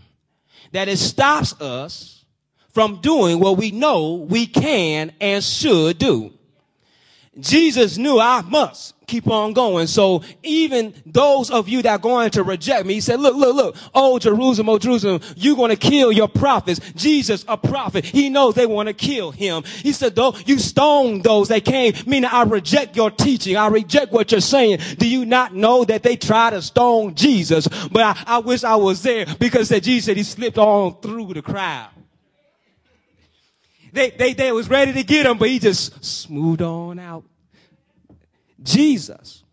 that 0.72 0.88
it 0.88 0.98
stops 0.98 1.58
us 1.60 2.24
from 2.72 3.00
doing 3.00 3.40
what 3.40 3.56
we 3.56 3.70
know 3.70 4.14
we 4.14 4.46
can 4.46 5.12
and 5.20 5.42
should 5.42 5.96
do. 5.98 6.32
Jesus 7.38 7.98
knew 7.98 8.20
I 8.20 8.42
must 8.42 8.94
keep 9.06 9.28
on 9.28 9.52
going. 9.52 9.86
So 9.86 10.22
even 10.42 10.94
those 11.04 11.50
of 11.50 11.68
you 11.68 11.82
that 11.82 11.90
are 11.90 11.98
going 11.98 12.30
to 12.30 12.42
reject 12.42 12.86
me, 12.86 12.94
he 12.94 13.00
said, 13.00 13.20
look, 13.20 13.34
look, 13.34 13.54
look, 13.54 13.76
oh 13.94 14.18
Jerusalem, 14.18 14.68
oh 14.68 14.78
Jerusalem, 14.78 15.20
you're 15.36 15.56
going 15.56 15.70
to 15.70 15.76
kill 15.76 16.12
your 16.12 16.28
prophets. 16.28 16.80
Jesus, 16.94 17.44
a 17.48 17.56
prophet, 17.56 18.04
he 18.04 18.28
knows 18.28 18.54
they 18.54 18.66
want 18.66 18.88
to 18.88 18.94
kill 18.94 19.30
him. 19.30 19.62
He 19.64 19.92
said, 19.92 20.14
though 20.14 20.34
you 20.46 20.58
stone 20.58 21.22
those 21.22 21.48
that 21.48 21.64
came, 21.64 21.94
meaning 22.06 22.30
I 22.30 22.42
reject 22.44 22.96
your 22.96 23.10
teaching. 23.10 23.56
I 23.56 23.68
reject 23.68 24.12
what 24.12 24.32
you're 24.32 24.40
saying. 24.40 24.80
Do 24.98 25.08
you 25.08 25.24
not 25.24 25.54
know 25.54 25.84
that 25.84 26.02
they 26.02 26.16
try 26.16 26.50
to 26.50 26.62
stone 26.62 27.14
Jesus? 27.14 27.66
But 27.66 28.02
I, 28.02 28.22
I 28.26 28.38
wish 28.38 28.64
I 28.64 28.76
was 28.76 29.02
there 29.02 29.26
because 29.38 29.68
that 29.68 29.82
Jesus 29.82 30.06
said 30.06 30.16
he 30.16 30.22
slipped 30.22 30.58
on 30.58 31.00
through 31.00 31.34
the 31.34 31.42
crowd. 31.42 31.88
They, 33.94 34.10
they, 34.10 34.32
they 34.32 34.50
was 34.50 34.68
ready 34.68 34.92
to 34.92 35.04
get 35.04 35.24
him, 35.24 35.38
but 35.38 35.48
he 35.48 35.60
just 35.60 36.04
smoothed 36.04 36.62
on 36.62 36.98
out. 36.98 37.24
Jesus 38.60 39.44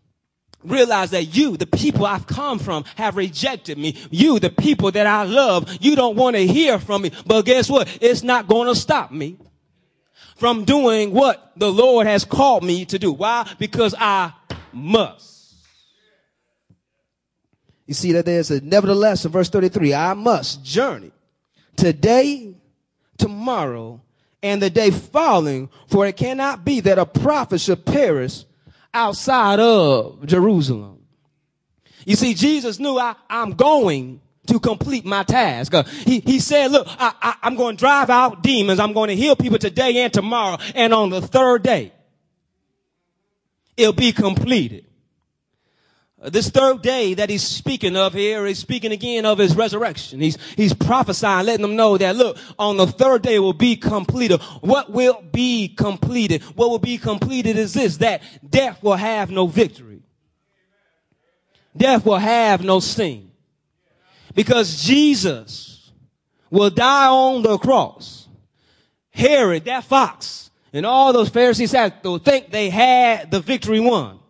realized 0.64 1.12
that 1.12 1.36
you, 1.36 1.56
the 1.56 1.66
people 1.66 2.04
I've 2.04 2.26
come 2.26 2.58
from, 2.58 2.84
have 2.96 3.16
rejected 3.16 3.78
me. 3.78 3.96
You, 4.10 4.40
the 4.40 4.50
people 4.50 4.90
that 4.90 5.06
I 5.06 5.22
love, 5.22 5.70
you 5.80 5.94
don't 5.94 6.16
want 6.16 6.34
to 6.34 6.44
hear 6.44 6.80
from 6.80 7.02
me. 7.02 7.12
But 7.24 7.42
guess 7.42 7.70
what? 7.70 7.88
It's 8.00 8.24
not 8.24 8.48
going 8.48 8.66
to 8.66 8.74
stop 8.74 9.12
me 9.12 9.38
from 10.36 10.64
doing 10.64 11.12
what 11.12 11.52
the 11.56 11.70
Lord 11.70 12.08
has 12.08 12.24
called 12.24 12.64
me 12.64 12.84
to 12.86 12.98
do. 12.98 13.12
Why? 13.12 13.48
Because 13.60 13.94
I 13.96 14.32
must. 14.72 15.54
You 17.86 17.94
see 17.94 18.12
that 18.12 18.24
there's 18.24 18.50
a 18.50 18.60
nevertheless 18.60 19.24
in 19.24 19.30
verse 19.30 19.50
33, 19.50 19.94
I 19.94 20.14
must 20.14 20.64
journey 20.64 21.12
today, 21.76 22.56
tomorrow, 23.18 24.00
and 24.42 24.60
the 24.60 24.70
day 24.70 24.90
following, 24.90 25.68
for 25.86 26.06
it 26.06 26.16
cannot 26.16 26.64
be 26.64 26.80
that 26.80 26.98
a 26.98 27.06
prophet 27.06 27.60
should 27.60 27.84
perish 27.84 28.44
outside 28.92 29.60
of 29.60 30.26
Jerusalem. 30.26 30.98
You 32.04 32.16
see, 32.16 32.34
Jesus 32.34 32.78
knew 32.78 32.98
I, 32.98 33.14
I'm 33.30 33.52
going 33.52 34.20
to 34.48 34.58
complete 34.58 35.04
my 35.04 35.22
task. 35.22 35.72
Uh, 35.72 35.84
he, 35.84 36.20
he 36.20 36.40
said, 36.40 36.72
look, 36.72 36.86
I, 36.88 37.14
I, 37.22 37.34
I'm 37.42 37.54
going 37.54 37.76
to 37.76 37.80
drive 37.80 38.10
out 38.10 38.42
demons. 38.42 38.80
I'm 38.80 38.92
going 38.92 39.08
to 39.08 39.16
heal 39.16 39.36
people 39.36 39.58
today 39.58 39.98
and 39.98 40.12
tomorrow. 40.12 40.58
And 40.74 40.92
on 40.92 41.10
the 41.10 41.20
third 41.20 41.62
day, 41.62 41.92
it'll 43.76 43.92
be 43.92 44.12
completed. 44.12 44.84
Uh, 46.22 46.30
this 46.30 46.48
third 46.50 46.82
day 46.82 47.14
that 47.14 47.28
he's 47.28 47.42
speaking 47.42 47.96
of 47.96 48.12
here, 48.12 48.46
he's 48.46 48.58
speaking 48.58 48.92
again 48.92 49.26
of 49.26 49.38
his 49.38 49.56
resurrection. 49.56 50.20
He's, 50.20 50.38
he's 50.56 50.72
prophesying, 50.72 51.46
letting 51.46 51.62
them 51.62 51.74
know 51.74 51.98
that 51.98 52.14
look, 52.14 52.38
on 52.58 52.76
the 52.76 52.86
third 52.86 53.22
day 53.22 53.38
will 53.40 53.52
be 53.52 53.74
completed. 53.76 54.40
What 54.60 54.90
will 54.90 55.20
be 55.32 55.68
completed? 55.68 56.42
What 56.54 56.70
will 56.70 56.78
be 56.78 56.98
completed 56.98 57.56
is 57.56 57.74
this, 57.74 57.96
that 57.98 58.22
death 58.48 58.82
will 58.82 58.94
have 58.94 59.30
no 59.30 59.46
victory. 59.46 60.02
Death 61.76 62.04
will 62.04 62.18
have 62.18 62.62
no 62.62 62.78
sting. 62.78 63.30
Because 64.34 64.82
Jesus 64.84 65.90
will 66.50 66.70
die 66.70 67.08
on 67.08 67.42
the 67.42 67.58
cross. 67.58 68.28
Herod, 69.10 69.64
that 69.64 69.84
fox, 69.84 70.50
and 70.72 70.86
all 70.86 71.12
those 71.12 71.28
Pharisees 71.28 71.72
think 71.72 72.50
they 72.50 72.70
had 72.70 73.30
the 73.30 73.40
victory 73.40 73.80
won. 73.80 74.20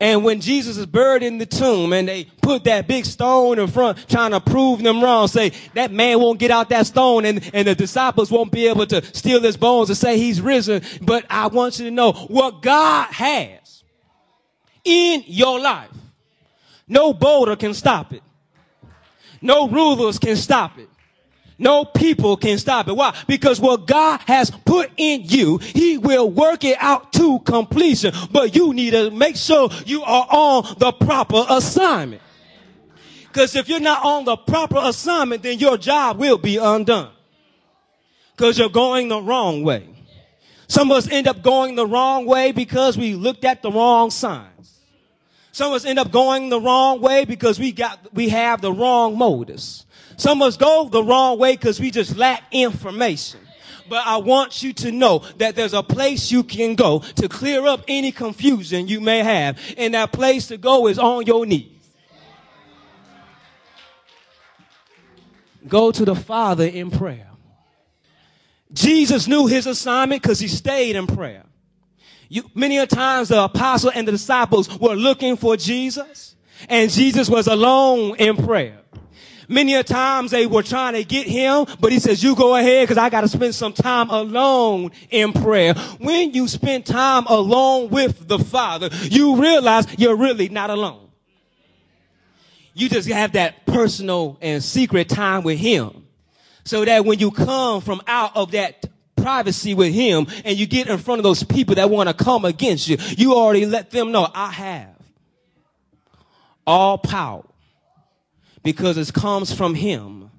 And 0.00 0.22
when 0.22 0.40
Jesus 0.40 0.76
is 0.76 0.86
buried 0.86 1.24
in 1.24 1.38
the 1.38 1.46
tomb 1.46 1.92
and 1.92 2.06
they 2.06 2.24
put 2.24 2.64
that 2.64 2.86
big 2.86 3.04
stone 3.04 3.58
in 3.58 3.66
front 3.66 4.08
trying 4.08 4.30
to 4.30 4.40
prove 4.40 4.80
them 4.80 5.02
wrong, 5.02 5.26
say 5.26 5.50
that 5.74 5.90
man 5.90 6.20
won't 6.20 6.38
get 6.38 6.52
out 6.52 6.68
that 6.68 6.86
stone 6.86 7.24
and, 7.24 7.50
and 7.52 7.66
the 7.66 7.74
disciples 7.74 8.30
won't 8.30 8.52
be 8.52 8.68
able 8.68 8.86
to 8.86 9.04
steal 9.14 9.42
his 9.42 9.56
bones 9.56 9.90
and 9.90 9.96
say 9.96 10.16
he's 10.16 10.40
risen. 10.40 10.82
But 11.02 11.26
I 11.28 11.48
want 11.48 11.80
you 11.80 11.86
to 11.86 11.90
know 11.90 12.12
what 12.12 12.62
God 12.62 13.12
has 13.12 13.82
in 14.84 15.24
your 15.26 15.58
life. 15.58 15.90
No 16.86 17.12
boulder 17.12 17.56
can 17.56 17.74
stop 17.74 18.12
it. 18.12 18.22
No 19.42 19.68
rulers 19.68 20.18
can 20.18 20.36
stop 20.36 20.78
it. 20.78 20.88
No 21.58 21.84
people 21.84 22.36
can 22.36 22.56
stop 22.58 22.86
it. 22.86 22.94
Why? 22.94 23.16
Because 23.26 23.60
what 23.60 23.86
God 23.86 24.20
has 24.26 24.50
put 24.50 24.92
in 24.96 25.22
you, 25.24 25.58
He 25.58 25.98
will 25.98 26.30
work 26.30 26.62
it 26.62 26.76
out 26.78 27.12
to 27.14 27.40
completion. 27.40 28.14
But 28.30 28.54
you 28.54 28.72
need 28.72 28.90
to 28.90 29.10
make 29.10 29.36
sure 29.36 29.68
you 29.84 30.02
are 30.02 30.26
on 30.30 30.76
the 30.78 30.92
proper 30.92 31.44
assignment. 31.48 32.22
Because 33.26 33.56
if 33.56 33.68
you're 33.68 33.80
not 33.80 34.04
on 34.04 34.24
the 34.24 34.36
proper 34.36 34.78
assignment, 34.80 35.42
then 35.42 35.58
your 35.58 35.76
job 35.76 36.18
will 36.18 36.38
be 36.38 36.58
undone. 36.58 37.10
Because 38.36 38.56
you're 38.56 38.68
going 38.68 39.08
the 39.08 39.20
wrong 39.20 39.64
way. 39.64 39.88
Some 40.68 40.90
of 40.92 40.98
us 40.98 41.08
end 41.10 41.26
up 41.26 41.42
going 41.42 41.74
the 41.74 41.86
wrong 41.86 42.24
way 42.24 42.52
because 42.52 42.96
we 42.96 43.14
looked 43.14 43.44
at 43.44 43.62
the 43.62 43.70
wrong 43.70 44.10
signs. 44.10 44.78
Some 45.50 45.72
of 45.72 45.76
us 45.76 45.84
end 45.84 45.98
up 45.98 46.12
going 46.12 46.50
the 46.50 46.60
wrong 46.60 47.00
way 47.00 47.24
because 47.24 47.58
we 47.58 47.72
got, 47.72 48.14
we 48.14 48.28
have 48.28 48.60
the 48.60 48.72
wrong 48.72 49.18
motives. 49.18 49.86
Some 50.18 50.42
of 50.42 50.48
us 50.48 50.56
go 50.56 50.88
the 50.88 51.02
wrong 51.02 51.38
way 51.38 51.54
because 51.54 51.80
we 51.80 51.90
just 51.90 52.16
lack 52.16 52.42
information. 52.50 53.40
But 53.88 54.06
I 54.06 54.18
want 54.18 54.62
you 54.62 54.72
to 54.74 54.92
know 54.92 55.20
that 55.38 55.54
there's 55.54 55.72
a 55.72 55.82
place 55.82 56.30
you 56.30 56.42
can 56.42 56.74
go 56.74 56.98
to 56.98 57.28
clear 57.28 57.66
up 57.66 57.84
any 57.88 58.12
confusion 58.12 58.88
you 58.88 59.00
may 59.00 59.20
have. 59.22 59.58
And 59.78 59.94
that 59.94 60.12
place 60.12 60.48
to 60.48 60.58
go 60.58 60.88
is 60.88 60.98
on 60.98 61.24
your 61.24 61.46
knees. 61.46 61.72
Go 65.66 65.92
to 65.92 66.04
the 66.04 66.16
Father 66.16 66.66
in 66.66 66.90
prayer. 66.90 67.30
Jesus 68.72 69.26
knew 69.28 69.46
his 69.46 69.66
assignment 69.66 70.22
because 70.22 70.40
he 70.40 70.48
stayed 70.48 70.96
in 70.96 71.06
prayer. 71.06 71.44
You, 72.28 72.42
many 72.54 72.76
a 72.78 72.86
times 72.86 73.28
the 73.28 73.42
apostle 73.42 73.92
and 73.94 74.06
the 74.06 74.12
disciples 74.12 74.78
were 74.78 74.94
looking 74.94 75.36
for 75.36 75.56
Jesus 75.56 76.34
and 76.68 76.90
Jesus 76.90 77.30
was 77.30 77.46
alone 77.46 78.16
in 78.16 78.36
prayer. 78.36 78.78
Many 79.48 79.74
a 79.74 79.82
times 79.82 80.30
they 80.30 80.46
were 80.46 80.62
trying 80.62 80.92
to 80.92 81.04
get 81.04 81.26
him, 81.26 81.66
but 81.80 81.90
he 81.90 81.98
says, 81.98 82.22
you 82.22 82.36
go 82.36 82.54
ahead 82.54 82.86
because 82.86 82.98
I 82.98 83.08
got 83.08 83.22
to 83.22 83.28
spend 83.28 83.54
some 83.54 83.72
time 83.72 84.10
alone 84.10 84.92
in 85.10 85.32
prayer. 85.32 85.72
When 85.98 86.34
you 86.34 86.46
spend 86.48 86.84
time 86.84 87.24
alone 87.26 87.88
with 87.88 88.28
the 88.28 88.38
Father, 88.38 88.90
you 89.04 89.40
realize 89.40 89.86
you're 89.98 90.16
really 90.16 90.50
not 90.50 90.68
alone. 90.68 91.08
You 92.74 92.90
just 92.90 93.08
have 93.08 93.32
that 93.32 93.64
personal 93.64 94.36
and 94.42 94.62
secret 94.62 95.08
time 95.08 95.42
with 95.44 95.58
him. 95.58 96.06
So 96.64 96.84
that 96.84 97.06
when 97.06 97.18
you 97.18 97.30
come 97.30 97.80
from 97.80 98.02
out 98.06 98.36
of 98.36 98.50
that 98.50 98.84
privacy 99.16 99.72
with 99.72 99.94
him 99.94 100.26
and 100.44 100.58
you 100.58 100.66
get 100.66 100.88
in 100.88 100.98
front 100.98 101.20
of 101.20 101.22
those 101.22 101.42
people 101.42 101.76
that 101.76 101.88
want 101.88 102.10
to 102.10 102.14
come 102.14 102.44
against 102.44 102.86
you, 102.86 102.98
you 103.16 103.34
already 103.34 103.64
let 103.64 103.90
them 103.90 104.12
know 104.12 104.28
I 104.32 104.50
have 104.50 104.94
all 106.66 106.98
power 106.98 107.47
because 108.62 108.96
it 108.98 109.12
comes 109.12 109.52
from 109.52 109.74
him. 109.74 110.30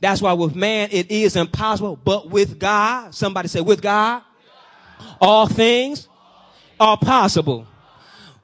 That's 0.00 0.20
why 0.20 0.32
with 0.32 0.54
man 0.54 0.88
it 0.92 1.10
is 1.10 1.36
impossible, 1.36 1.96
but 1.96 2.30
with 2.30 2.58
God, 2.58 3.14
somebody 3.14 3.48
say 3.48 3.60
with 3.60 3.80
God, 3.80 4.22
all 5.20 5.46
things 5.46 6.08
are 6.78 6.96
possible. 6.96 7.66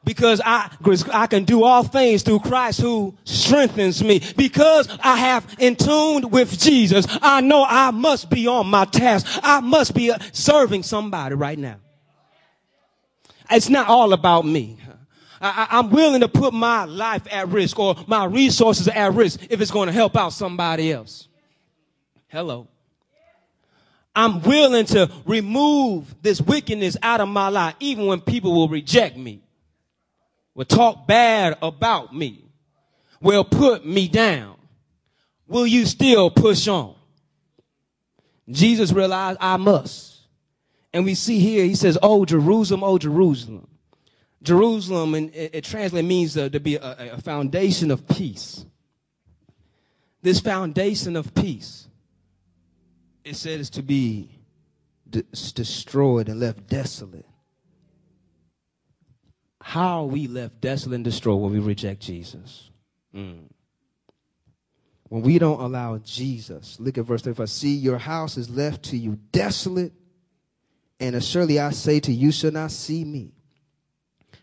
Because 0.02 0.40
I, 0.42 0.70
I 1.12 1.26
can 1.26 1.44
do 1.44 1.62
all 1.62 1.82
things 1.82 2.22
through 2.22 2.40
Christ 2.40 2.80
who 2.80 3.14
strengthens 3.24 4.02
me. 4.02 4.22
Because 4.34 4.88
I 5.02 5.16
have 5.18 5.56
in 5.58 5.76
tune 5.76 6.30
with 6.30 6.58
Jesus, 6.58 7.06
I 7.20 7.42
know 7.42 7.66
I 7.68 7.90
must 7.90 8.30
be 8.30 8.46
on 8.46 8.66
my 8.66 8.86
task. 8.86 9.26
I 9.42 9.60
must 9.60 9.94
be 9.94 10.10
serving 10.32 10.84
somebody 10.84 11.34
right 11.34 11.58
now. 11.58 11.76
It's 13.50 13.68
not 13.68 13.88
all 13.88 14.14
about 14.14 14.46
me. 14.46 14.78
I, 15.40 15.78
am 15.78 15.90
willing 15.90 16.20
to 16.20 16.28
put 16.28 16.52
my 16.52 16.84
life 16.84 17.26
at 17.30 17.48
risk 17.48 17.78
or 17.78 17.96
my 18.06 18.26
resources 18.26 18.88
at 18.88 19.14
risk 19.14 19.40
if 19.48 19.60
it's 19.60 19.70
going 19.70 19.86
to 19.86 19.92
help 19.92 20.16
out 20.16 20.34
somebody 20.34 20.92
else. 20.92 21.28
Hello. 22.28 22.68
I'm 24.14 24.42
willing 24.42 24.84
to 24.86 25.10
remove 25.24 26.14
this 26.20 26.40
wickedness 26.40 26.96
out 27.02 27.20
of 27.20 27.28
my 27.28 27.48
life, 27.48 27.74
even 27.80 28.06
when 28.06 28.20
people 28.20 28.52
will 28.52 28.68
reject 28.68 29.16
me, 29.16 29.40
will 30.54 30.64
talk 30.64 31.06
bad 31.06 31.56
about 31.62 32.14
me, 32.14 32.44
will 33.20 33.44
put 33.44 33.86
me 33.86 34.08
down. 34.08 34.56
Will 35.46 35.66
you 35.66 35.86
still 35.86 36.30
push 36.30 36.68
on? 36.68 36.94
Jesus 38.48 38.92
realized 38.92 39.38
I 39.40 39.56
must. 39.56 40.18
And 40.92 41.04
we 41.04 41.14
see 41.14 41.38
here, 41.38 41.64
he 41.64 41.74
says, 41.74 41.96
Oh, 42.02 42.24
Jerusalem, 42.24 42.82
oh, 42.84 42.98
Jerusalem. 42.98 43.66
Jerusalem, 44.42 45.14
and 45.14 45.34
it, 45.34 45.54
it 45.54 45.64
translates 45.64 46.06
means 46.06 46.36
uh, 46.36 46.48
to 46.48 46.60
be 46.60 46.76
a, 46.76 47.14
a 47.14 47.20
foundation 47.20 47.90
of 47.90 48.06
peace. 48.08 48.64
This 50.22 50.40
foundation 50.40 51.16
of 51.16 51.34
peace. 51.34 51.88
it 53.24 53.36
said 53.36 53.60
it's 53.60 53.70
to 53.70 53.82
be 53.82 54.30
de- 55.08 55.22
destroyed 55.22 56.28
and 56.28 56.40
left 56.40 56.66
desolate. 56.66 57.26
How 59.62 60.00
are 60.00 60.06
we 60.06 60.26
left 60.26 60.60
desolate 60.60 60.96
and 60.96 61.04
destroyed 61.04 61.40
when 61.40 61.52
we 61.52 61.58
reject 61.58 62.00
Jesus? 62.00 62.70
Mm. 63.14 63.44
When 65.04 65.22
we 65.22 65.38
don't 65.38 65.60
allow 65.60 65.98
Jesus, 65.98 66.78
look 66.80 66.96
at 66.96 67.04
verse 67.04 67.22
35. 67.22 67.50
See, 67.50 67.74
your 67.74 67.98
house 67.98 68.36
is 68.36 68.48
left 68.48 68.84
to 68.84 68.96
you 68.96 69.18
desolate, 69.32 69.92
and 70.98 71.22
surely 71.22 71.58
I 71.58 71.70
say 71.70 72.00
to 72.00 72.12
you, 72.12 72.26
you 72.26 72.32
shall 72.32 72.52
not 72.52 72.70
see 72.70 73.04
me 73.04 73.32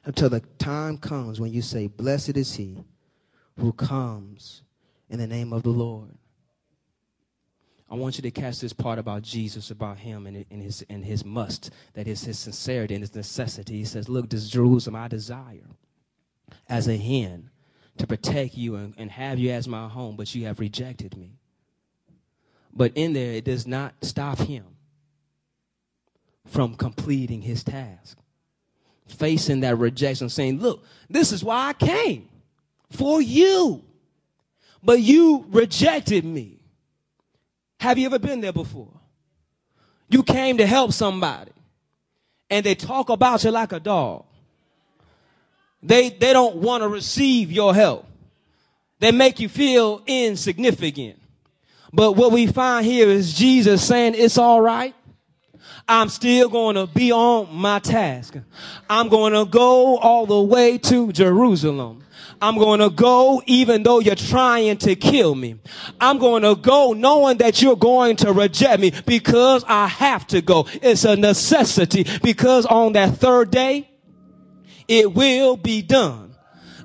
until 0.07 0.29
the 0.29 0.39
time 0.57 0.97
comes 0.97 1.37
when 1.37 1.51
you 1.51 1.61
say, 1.61 1.87
Blessed 1.87 2.37
is 2.37 2.55
he 2.55 2.81
who 3.57 3.73
comes 3.73 4.61
in 5.09 5.19
the 5.19 5.27
name 5.27 5.51
of 5.51 5.63
the 5.63 5.69
Lord. 5.69 6.17
I 7.89 7.95
want 7.95 8.17
you 8.17 8.21
to 8.21 8.31
catch 8.31 8.61
this 8.61 8.71
part 8.71 8.99
about 8.99 9.21
Jesus, 9.21 9.69
about 9.69 9.97
him 9.97 10.25
and, 10.25 10.45
and, 10.49 10.63
his, 10.63 10.85
and 10.89 11.03
his 11.03 11.25
must, 11.25 11.71
that 11.93 12.07
is 12.07 12.23
his 12.23 12.39
sincerity 12.39 12.95
and 12.95 13.03
his 13.03 13.15
necessity. 13.15 13.79
He 13.79 13.83
says, 13.83 14.07
Look, 14.07 14.29
this 14.29 14.49
Jerusalem 14.49 14.95
I 14.95 15.09
desire 15.09 15.67
as 16.69 16.87
a 16.87 16.95
hen 16.95 17.49
to 17.97 18.07
protect 18.07 18.55
you 18.55 18.77
and, 18.77 18.93
and 18.97 19.11
have 19.11 19.39
you 19.39 19.51
as 19.51 19.67
my 19.67 19.89
home, 19.89 20.15
but 20.15 20.33
you 20.33 20.45
have 20.45 20.61
rejected 20.61 21.17
me. 21.17 21.31
But 22.73 22.93
in 22.95 23.11
there, 23.11 23.33
it 23.33 23.43
does 23.43 23.67
not 23.67 23.93
stop 24.03 24.39
him 24.39 24.63
from 26.45 26.75
completing 26.75 27.41
his 27.41 27.61
task. 27.61 28.17
Facing 29.07 29.61
that 29.61 29.77
rejection, 29.77 30.29
saying, 30.29 30.59
Look, 30.59 30.83
this 31.09 31.31
is 31.31 31.43
why 31.43 31.69
I 31.69 31.73
came 31.73 32.27
for 32.91 33.21
you, 33.21 33.83
but 34.83 34.99
you 34.99 35.45
rejected 35.49 36.25
me. 36.25 36.59
Have 37.79 37.97
you 37.97 38.05
ever 38.05 38.19
been 38.19 38.41
there 38.41 38.53
before? 38.53 38.91
You 40.09 40.23
came 40.23 40.57
to 40.57 40.65
help 40.65 40.93
somebody 40.93 41.51
and 42.49 42.65
they 42.65 42.75
talk 42.75 43.09
about 43.09 43.43
you 43.43 43.51
like 43.51 43.71
a 43.71 43.79
dog. 43.79 44.25
They, 45.83 46.09
they 46.09 46.33
don't 46.33 46.57
want 46.57 46.83
to 46.83 46.89
receive 46.89 47.51
your 47.51 47.75
help. 47.75 48.05
They 48.99 49.11
make 49.11 49.39
you 49.39 49.47
feel 49.47 50.01
insignificant. 50.07 51.19
But 51.93 52.13
what 52.13 52.31
we 52.31 52.47
find 52.47 52.85
here 52.85 53.09
is 53.09 53.33
Jesus 53.33 53.85
saying 53.85 54.15
it's 54.15 54.37
all 54.37 54.59
right. 54.59 54.95
I'm 55.87 56.09
still 56.09 56.49
going 56.49 56.75
to 56.75 56.87
be 56.87 57.11
on 57.11 57.53
my 57.53 57.79
task. 57.79 58.35
I'm 58.89 59.09
going 59.09 59.33
to 59.33 59.45
go 59.45 59.97
all 59.97 60.25
the 60.25 60.41
way 60.41 60.77
to 60.79 61.11
Jerusalem. 61.11 62.03
I'm 62.41 62.57
going 62.57 62.79
to 62.79 62.89
go 62.89 63.41
even 63.45 63.83
though 63.83 63.99
you're 63.99 64.15
trying 64.15 64.77
to 64.79 64.95
kill 64.95 65.33
me. 65.33 65.55
I'm 65.99 66.19
going 66.19 66.43
to 66.43 66.55
go 66.55 66.93
knowing 66.93 67.37
that 67.37 67.61
you're 67.61 67.75
going 67.75 68.15
to 68.17 68.31
reject 68.31 68.79
me 68.79 68.91
because 69.05 69.63
I 69.67 69.87
have 69.87 70.27
to 70.27 70.41
go. 70.41 70.67
It's 70.81 71.03
a 71.03 71.15
necessity 71.15 72.05
because 72.21 72.65
on 72.65 72.93
that 72.93 73.17
third 73.17 73.51
day, 73.51 73.89
it 74.87 75.13
will 75.13 75.57
be 75.57 75.81
done. 75.81 76.26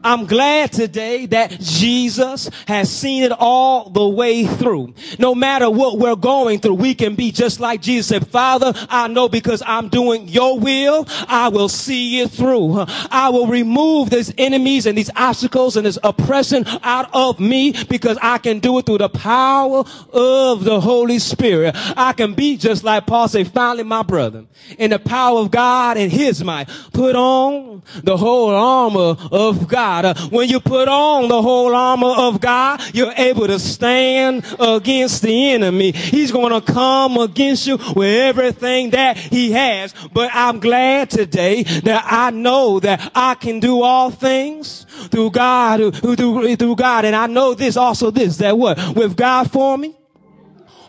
I'm 0.04 0.26
glad 0.26 0.72
today 0.72 1.26
that 1.26 1.60
Jesus 1.60 2.50
has 2.66 2.90
seen 2.90 3.22
it 3.22 3.32
all 3.32 3.88
the 3.90 4.06
way 4.06 4.44
through. 4.44 4.94
No 5.18 5.34
matter 5.34 5.70
what 5.70 5.98
we're 5.98 6.16
going 6.16 6.58
through, 6.58 6.74
we 6.74 6.94
can 6.94 7.14
be 7.14 7.30
just 7.30 7.60
like 7.60 7.82
Jesus 7.82 8.08
said, 8.08 8.26
Father, 8.26 8.72
I 8.88 9.06
know 9.08 9.28
because 9.28 9.62
I'm 9.64 9.88
doing 9.88 10.26
your 10.28 10.58
will, 10.58 11.06
I 11.28 11.48
will 11.48 11.68
see 11.68 12.20
it 12.20 12.30
through. 12.30 12.84
I 12.88 13.28
will 13.30 13.46
remove 13.46 14.10
these 14.10 14.32
enemies 14.38 14.86
and 14.86 14.98
these 14.98 15.10
obstacles 15.14 15.76
and 15.76 15.86
this 15.86 15.98
oppression 16.02 16.64
out 16.82 17.08
of 17.12 17.38
me 17.38 17.74
because 17.88 18.18
I 18.20 18.38
can 18.38 18.58
do 18.58 18.78
it 18.78 18.86
through 18.86 18.98
the 18.98 19.08
power 19.08 19.84
of 20.12 20.64
the 20.64 20.80
Holy 20.80 21.20
Spirit. 21.20 21.76
I 21.96 22.12
can 22.12 22.34
be 22.34 22.56
just 22.56 22.82
like 22.82 23.06
Paul 23.06 23.28
said, 23.28 23.48
finally 23.48 23.84
my 23.84 24.02
brother, 24.02 24.46
in 24.78 24.90
the 24.90 24.98
power 24.98 25.38
of 25.38 25.50
God 25.50 25.96
and 25.96 26.10
his 26.10 26.42
might, 26.42 26.68
put 26.92 27.14
on 27.14 27.82
the 28.02 28.16
whole 28.16 28.50
armor 28.50 29.16
of 29.30 29.68
God 29.68 29.91
God. 29.92 30.04
Uh, 30.04 30.14
when 30.28 30.48
you 30.48 30.60
put 30.60 30.88
on 30.88 31.28
the 31.28 31.42
whole 31.42 31.74
armor 31.74 32.14
of 32.16 32.40
God, 32.40 32.80
you're 32.94 33.12
able 33.16 33.46
to 33.46 33.58
stand 33.58 34.44
against 34.58 35.22
the 35.22 35.50
enemy. 35.50 35.92
He's 35.92 36.32
going 36.32 36.52
to 36.52 36.72
come 36.72 37.18
against 37.18 37.66
you 37.66 37.76
with 37.94 38.20
everything 38.20 38.90
that 38.90 39.18
he 39.18 39.52
has. 39.52 39.94
But 40.12 40.30
I'm 40.32 40.60
glad 40.60 41.10
today 41.10 41.62
that 41.62 42.04
I 42.06 42.30
know 42.30 42.80
that 42.80 43.12
I 43.14 43.34
can 43.34 43.60
do 43.60 43.82
all 43.82 44.10
things 44.10 44.86
through 45.10 45.30
God, 45.32 45.94
through, 45.96 46.56
through 46.56 46.76
God. 46.76 47.04
And 47.04 47.14
I 47.14 47.26
know 47.26 47.54
this 47.54 47.76
also 47.76 48.10
this, 48.10 48.38
that 48.38 48.56
what? 48.56 48.78
With 48.96 49.16
God 49.16 49.50
for 49.50 49.76
me, 49.76 49.94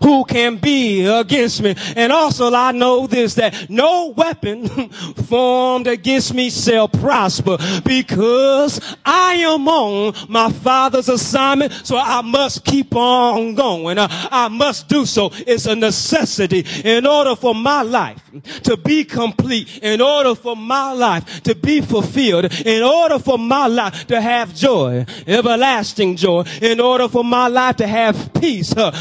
who 0.03 0.25
can 0.25 0.57
be 0.57 1.05
against 1.05 1.61
me. 1.61 1.75
And 1.95 2.11
also 2.11 2.53
I 2.53 2.71
know 2.71 3.07
this, 3.07 3.35
that 3.35 3.69
no 3.69 4.07
weapon 4.09 4.67
formed 5.27 5.87
against 5.87 6.33
me 6.33 6.49
shall 6.49 6.87
prosper 6.87 7.57
because 7.85 8.79
I 9.05 9.35
am 9.35 9.67
on 9.67 10.13
my 10.27 10.51
father's 10.51 11.09
assignment. 11.09 11.73
So 11.85 11.97
I 11.97 12.21
must 12.21 12.65
keep 12.65 12.95
on 12.95 13.55
going. 13.55 13.97
I 13.99 14.49
must 14.49 14.87
do 14.87 15.05
so. 15.05 15.31
It's 15.33 15.65
a 15.65 15.75
necessity 15.75 16.65
in 16.83 17.07
order 17.07 17.35
for 17.35 17.55
my 17.55 17.81
life 17.81 18.21
to 18.63 18.77
be 18.77 19.03
complete, 19.03 19.79
in 19.81 20.01
order 20.01 20.35
for 20.35 20.55
my 20.55 20.91
life 20.91 21.43
to 21.43 21.55
be 21.55 21.81
fulfilled, 21.81 22.45
in 22.65 22.83
order 22.83 23.19
for 23.19 23.37
my 23.37 23.67
life 23.67 24.07
to 24.07 24.19
have 24.19 24.53
joy, 24.53 25.05
everlasting 25.27 26.15
joy, 26.15 26.43
in 26.61 26.79
order 26.79 27.07
for 27.07 27.23
my 27.23 27.47
life 27.47 27.77
to 27.77 27.87
have 27.87 28.33
peace, 28.33 28.75
uh, 28.75 28.91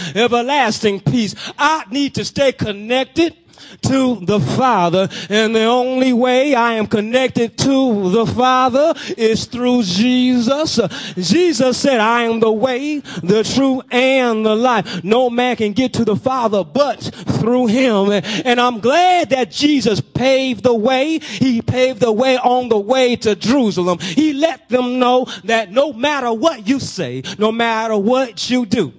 everlasting 0.92 1.12
peace. 1.12 1.34
I 1.58 1.84
need 1.90 2.14
to 2.14 2.24
stay 2.24 2.52
connected 2.52 3.36
to 3.82 4.16
the 4.24 4.40
Father. 4.40 5.08
And 5.28 5.54
the 5.54 5.64
only 5.64 6.12
way 6.12 6.54
I 6.54 6.74
am 6.74 6.86
connected 6.86 7.56
to 7.58 8.10
the 8.10 8.26
Father 8.26 8.92
is 9.16 9.46
through 9.46 9.84
Jesus. 9.84 10.80
Jesus 11.16 11.78
said, 11.78 12.00
I 12.00 12.22
am 12.22 12.40
the 12.40 12.52
way, 12.52 12.98
the 12.98 13.44
truth, 13.44 13.84
and 13.90 14.44
the 14.44 14.54
life. 14.54 15.04
No 15.04 15.30
man 15.30 15.56
can 15.56 15.72
get 15.72 15.94
to 15.94 16.04
the 16.04 16.16
Father 16.16 16.64
but 16.64 17.00
through 17.02 17.68
him. 17.68 18.10
And 18.44 18.60
I'm 18.60 18.80
glad 18.80 19.30
that 19.30 19.50
Jesus 19.50 20.00
paved 20.00 20.64
the 20.64 20.74
way. 20.74 21.18
He 21.18 21.62
paved 21.62 22.00
the 22.00 22.12
way 22.12 22.36
on 22.36 22.68
the 22.68 22.78
way 22.78 23.16
to 23.16 23.34
Jerusalem. 23.34 23.98
He 24.00 24.32
let 24.32 24.68
them 24.68 24.98
know 24.98 25.26
that 25.44 25.70
no 25.70 25.92
matter 25.92 26.32
what 26.32 26.66
you 26.66 26.80
say, 26.80 27.22
no 27.38 27.52
matter 27.52 27.96
what 27.96 28.50
you 28.50 28.66
do, 28.66 28.92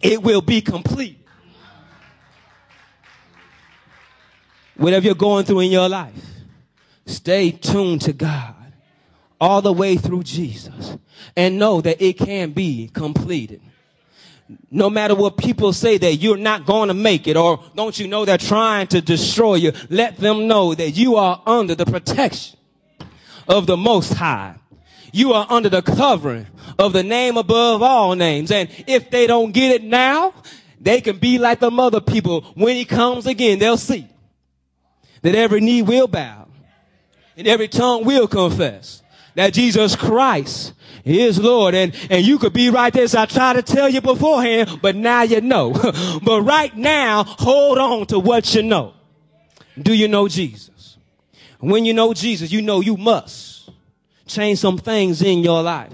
it 0.00 0.22
will 0.22 0.40
be 0.40 0.60
complete 0.60 1.18
whatever 4.78 5.04
you're 5.04 5.14
going 5.14 5.44
through 5.44 5.60
in 5.60 5.70
your 5.70 5.88
life, 5.88 6.14
stay 7.04 7.50
tuned 7.50 8.00
to 8.02 8.12
God 8.12 8.54
all 9.40 9.60
the 9.60 9.72
way 9.72 9.96
through 9.96 10.22
Jesus 10.22 10.96
and 11.36 11.58
know 11.58 11.80
that 11.80 12.02
it 12.02 12.14
can 12.14 12.52
be 12.52 12.88
completed. 12.92 13.60
No 14.70 14.88
matter 14.88 15.14
what 15.14 15.36
people 15.36 15.74
say 15.74 15.98
that 15.98 16.14
you're 16.14 16.38
not 16.38 16.64
going 16.64 16.88
to 16.88 16.94
make 16.94 17.26
it 17.26 17.36
or 17.36 17.62
don't 17.74 17.98
you 17.98 18.08
know 18.08 18.24
they're 18.24 18.38
trying 18.38 18.86
to 18.88 19.02
destroy 19.02 19.56
you, 19.56 19.72
let 19.90 20.16
them 20.16 20.46
know 20.48 20.74
that 20.74 20.92
you 20.92 21.16
are 21.16 21.42
under 21.44 21.74
the 21.74 21.84
protection 21.84 22.58
of 23.46 23.66
the 23.66 23.76
Most 23.76 24.14
High. 24.14 24.54
You 25.12 25.32
are 25.32 25.46
under 25.48 25.68
the 25.68 25.82
covering 25.82 26.46
of 26.78 26.92
the 26.92 27.02
name 27.02 27.36
above 27.36 27.82
all 27.82 28.14
names. 28.14 28.50
And 28.50 28.68
if 28.86 29.10
they 29.10 29.26
don't 29.26 29.52
get 29.52 29.72
it 29.72 29.82
now, 29.82 30.34
they 30.80 31.00
can 31.00 31.18
be 31.18 31.38
like 31.38 31.60
the 31.60 31.70
mother 31.70 32.00
people. 32.00 32.42
When 32.54 32.76
he 32.76 32.84
comes 32.84 33.26
again, 33.26 33.58
they'll 33.58 33.76
see 33.76 34.06
that 35.22 35.34
every 35.34 35.60
knee 35.60 35.82
will 35.82 36.06
bow 36.06 36.46
and 37.36 37.46
every 37.46 37.68
tongue 37.68 38.04
will 38.04 38.28
confess 38.28 39.02
that 39.34 39.52
Jesus 39.52 39.96
Christ 39.96 40.72
is 41.04 41.38
Lord. 41.40 41.74
And, 41.74 41.94
and 42.10 42.24
you 42.24 42.38
could 42.38 42.52
be 42.52 42.70
right 42.70 42.92
there. 42.92 43.08
So 43.08 43.22
I 43.22 43.26
tried 43.26 43.54
to 43.54 43.62
tell 43.62 43.88
you 43.88 44.00
beforehand, 44.00 44.80
but 44.82 44.96
now 44.96 45.22
you 45.22 45.40
know. 45.40 45.72
but 46.22 46.42
right 46.42 46.76
now, 46.76 47.24
hold 47.24 47.78
on 47.78 48.06
to 48.08 48.18
what 48.18 48.54
you 48.54 48.62
know. 48.62 48.94
Do 49.80 49.94
you 49.94 50.08
know 50.08 50.28
Jesus? 50.28 50.96
When 51.60 51.84
you 51.84 51.94
know 51.94 52.14
Jesus, 52.14 52.52
you 52.52 52.62
know 52.62 52.80
you 52.80 52.96
must 52.96 53.47
change 54.28 54.58
some 54.58 54.78
things 54.78 55.22
in 55.22 55.40
your 55.40 55.62
life. 55.62 55.92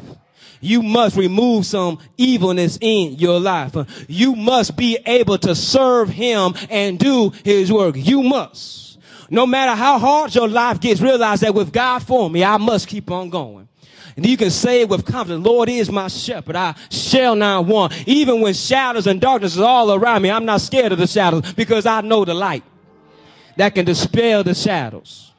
You 0.60 0.82
must 0.82 1.16
remove 1.16 1.66
some 1.66 1.98
evilness 2.16 2.78
in 2.80 3.16
your 3.16 3.38
life. 3.38 3.76
You 4.08 4.34
must 4.34 4.76
be 4.76 4.98
able 5.04 5.36
to 5.38 5.54
serve 5.54 6.08
him 6.08 6.54
and 6.70 6.98
do 6.98 7.32
his 7.44 7.70
work. 7.70 7.96
You 7.98 8.22
must. 8.22 8.98
No 9.30 9.46
matter 9.46 9.72
how 9.72 9.98
hard 9.98 10.34
your 10.34 10.48
life 10.48 10.80
gets, 10.80 11.00
realize 11.00 11.40
that 11.40 11.54
with 11.54 11.72
God 11.72 12.02
for 12.02 12.30
me, 12.30 12.42
I 12.42 12.56
must 12.56 12.88
keep 12.88 13.10
on 13.10 13.28
going. 13.30 13.68
And 14.16 14.24
you 14.24 14.36
can 14.36 14.50
say 14.50 14.82
it 14.82 14.88
with 14.88 15.04
confidence, 15.04 15.44
Lord 15.44 15.68
is 15.68 15.90
my 15.90 16.08
shepherd. 16.08 16.56
I 16.56 16.74
shall 16.88 17.34
not 17.34 17.66
want. 17.66 17.92
Even 18.06 18.40
when 18.40 18.54
shadows 18.54 19.06
and 19.06 19.20
darkness 19.20 19.54
is 19.56 19.60
all 19.60 19.92
around 19.92 20.22
me, 20.22 20.30
I'm 20.30 20.44
not 20.44 20.60
scared 20.60 20.92
of 20.92 20.98
the 20.98 21.06
shadows 21.06 21.52
because 21.54 21.84
I 21.84 22.00
know 22.00 22.24
the 22.24 22.34
light 22.34 22.62
that 23.56 23.74
can 23.74 23.84
dispel 23.84 24.44
the 24.44 24.54
shadows. 24.54 25.33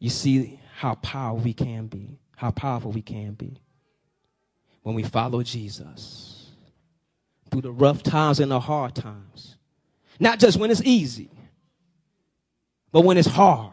You 0.00 0.10
see 0.10 0.58
how 0.76 0.94
powerful 0.96 1.44
we 1.44 1.52
can 1.52 1.86
be, 1.86 2.18
how 2.36 2.50
powerful 2.50 2.90
we 2.90 3.02
can 3.02 3.34
be 3.34 3.60
when 4.82 4.94
we 4.94 5.02
follow 5.02 5.42
Jesus 5.42 6.50
through 7.50 7.60
the 7.60 7.70
rough 7.70 8.02
times 8.02 8.40
and 8.40 8.50
the 8.50 8.58
hard 8.58 8.94
times. 8.94 9.56
Not 10.18 10.38
just 10.38 10.58
when 10.58 10.70
it's 10.70 10.82
easy, 10.82 11.30
but 12.92 13.02
when 13.02 13.18
it's 13.18 13.28
hard. 13.28 13.72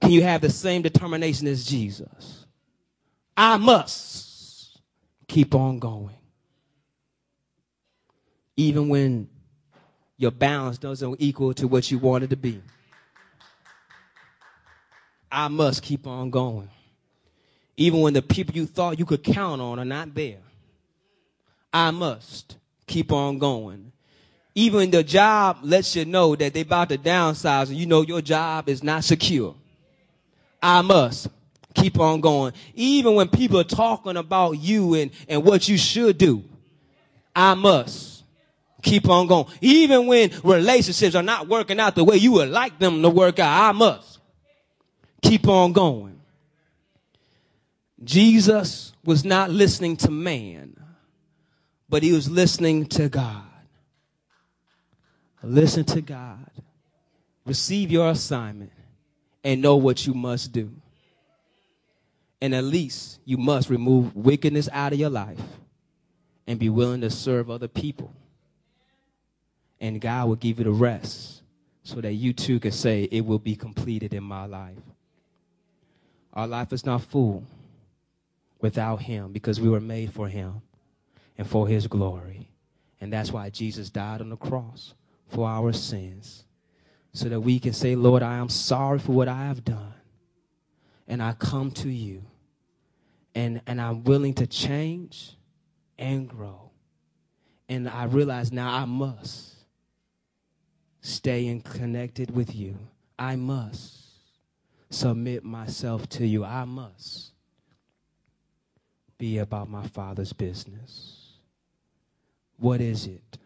Can 0.00 0.10
you 0.10 0.22
have 0.22 0.40
the 0.40 0.50
same 0.50 0.82
determination 0.82 1.46
as 1.46 1.64
Jesus? 1.64 2.44
I 3.36 3.56
must 3.56 4.80
keep 5.28 5.54
on 5.54 5.78
going. 5.78 6.16
Even 8.56 8.88
when 8.88 9.28
your 10.16 10.30
balance 10.30 10.78
doesn't 10.78 11.16
equal 11.20 11.54
to 11.54 11.66
what 11.66 11.90
you 11.90 11.98
wanted 11.98 12.30
to 12.30 12.36
be. 12.36 12.62
I 15.34 15.48
must 15.48 15.82
keep 15.82 16.06
on 16.06 16.30
going. 16.30 16.70
Even 17.76 18.00
when 18.02 18.14
the 18.14 18.22
people 18.22 18.54
you 18.54 18.66
thought 18.66 19.00
you 19.00 19.04
could 19.04 19.24
count 19.24 19.60
on 19.60 19.80
are 19.80 19.84
not 19.84 20.14
there. 20.14 20.38
I 21.72 21.90
must 21.90 22.56
keep 22.86 23.10
on 23.10 23.38
going. 23.38 23.90
Even 24.54 24.92
the 24.92 25.02
job 25.02 25.58
lets 25.64 25.96
you 25.96 26.04
know 26.04 26.36
that 26.36 26.54
they 26.54 26.60
about 26.60 26.88
to 26.90 26.98
downsize 26.98 27.68
and 27.68 27.76
you 27.76 27.86
know 27.86 28.02
your 28.02 28.20
job 28.20 28.68
is 28.68 28.84
not 28.84 29.02
secure. 29.02 29.56
I 30.62 30.82
must 30.82 31.26
keep 31.74 31.98
on 31.98 32.20
going. 32.20 32.52
Even 32.76 33.16
when 33.16 33.26
people 33.26 33.58
are 33.58 33.64
talking 33.64 34.16
about 34.16 34.52
you 34.52 34.94
and, 34.94 35.10
and 35.28 35.42
what 35.42 35.68
you 35.68 35.76
should 35.76 36.16
do, 36.16 36.44
I 37.34 37.54
must 37.54 38.22
keep 38.82 39.08
on 39.08 39.26
going. 39.26 39.46
Even 39.60 40.06
when 40.06 40.30
relationships 40.44 41.16
are 41.16 41.24
not 41.24 41.48
working 41.48 41.80
out 41.80 41.96
the 41.96 42.04
way 42.04 42.18
you 42.18 42.30
would 42.32 42.50
like 42.50 42.78
them 42.78 43.02
to 43.02 43.10
work 43.10 43.40
out, 43.40 43.68
I 43.68 43.72
must 43.72 44.13
keep 45.24 45.48
on 45.48 45.72
going. 45.72 46.20
Jesus 48.02 48.92
was 49.04 49.24
not 49.24 49.50
listening 49.50 49.96
to 49.98 50.10
man, 50.10 50.76
but 51.88 52.02
he 52.02 52.12
was 52.12 52.30
listening 52.30 52.86
to 52.86 53.08
God. 53.08 53.42
Listen 55.42 55.84
to 55.84 56.00
God. 56.00 56.50
Receive 57.46 57.90
your 57.90 58.10
assignment 58.10 58.72
and 59.42 59.60
know 59.60 59.76
what 59.76 60.06
you 60.06 60.14
must 60.14 60.52
do. 60.52 60.70
And 62.40 62.54
at 62.54 62.64
least 62.64 63.20
you 63.24 63.36
must 63.36 63.70
remove 63.70 64.14
wickedness 64.14 64.68
out 64.72 64.92
of 64.92 64.98
your 64.98 65.10
life 65.10 65.40
and 66.46 66.58
be 66.58 66.68
willing 66.68 67.00
to 67.02 67.10
serve 67.10 67.50
other 67.50 67.68
people. 67.68 68.12
And 69.80 70.00
God 70.00 70.28
will 70.28 70.36
give 70.36 70.58
you 70.58 70.64
the 70.64 70.70
rest 70.70 71.42
so 71.82 72.00
that 72.00 72.12
you 72.12 72.32
too 72.32 72.60
can 72.60 72.72
say, 72.72 73.04
It 73.04 73.24
will 73.24 73.38
be 73.38 73.56
completed 73.56 74.14
in 74.14 74.24
my 74.24 74.46
life. 74.46 74.78
Our 76.34 76.48
life 76.48 76.72
is 76.72 76.84
not 76.84 77.02
full 77.02 77.44
without 78.60 79.02
Him 79.02 79.32
because 79.32 79.60
we 79.60 79.68
were 79.68 79.80
made 79.80 80.12
for 80.12 80.28
Him 80.28 80.62
and 81.38 81.48
for 81.48 81.68
His 81.68 81.86
glory. 81.86 82.48
And 83.00 83.12
that's 83.12 83.30
why 83.30 83.50
Jesus 83.50 83.90
died 83.90 84.20
on 84.20 84.30
the 84.30 84.36
cross 84.36 84.94
for 85.28 85.48
our 85.48 85.72
sins 85.72 86.44
so 87.12 87.28
that 87.28 87.40
we 87.40 87.60
can 87.60 87.72
say, 87.72 87.94
Lord, 87.94 88.22
I 88.22 88.38
am 88.38 88.48
sorry 88.48 88.98
for 88.98 89.12
what 89.12 89.28
I 89.28 89.46
have 89.46 89.64
done. 89.64 89.94
And 91.06 91.22
I 91.22 91.32
come 91.32 91.70
to 91.72 91.88
you. 91.88 92.22
And, 93.36 93.60
and 93.66 93.80
I'm 93.80 94.04
willing 94.04 94.34
to 94.34 94.46
change 94.46 95.36
and 95.98 96.28
grow. 96.28 96.70
And 97.68 97.88
I 97.88 98.04
realize 98.04 98.52
now 98.52 98.72
I 98.72 98.84
must 98.84 99.54
stay 101.00 101.46
in 101.46 101.60
connected 101.60 102.34
with 102.34 102.54
you. 102.54 102.76
I 103.18 103.36
must 103.36 104.03
submit 104.94 105.44
myself 105.44 106.08
to 106.10 106.26
you. 106.26 106.44
I 106.44 106.64
must 106.64 107.32
be 109.18 109.38
about 109.38 109.68
my 109.68 109.86
Father's 109.88 110.32
business. 110.32 111.38
What 112.58 112.80
is 112.80 113.06
it 113.06 113.38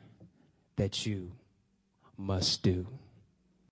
that 0.77 1.05
you 1.05 1.33
must 2.17 2.63
do. 2.63 2.87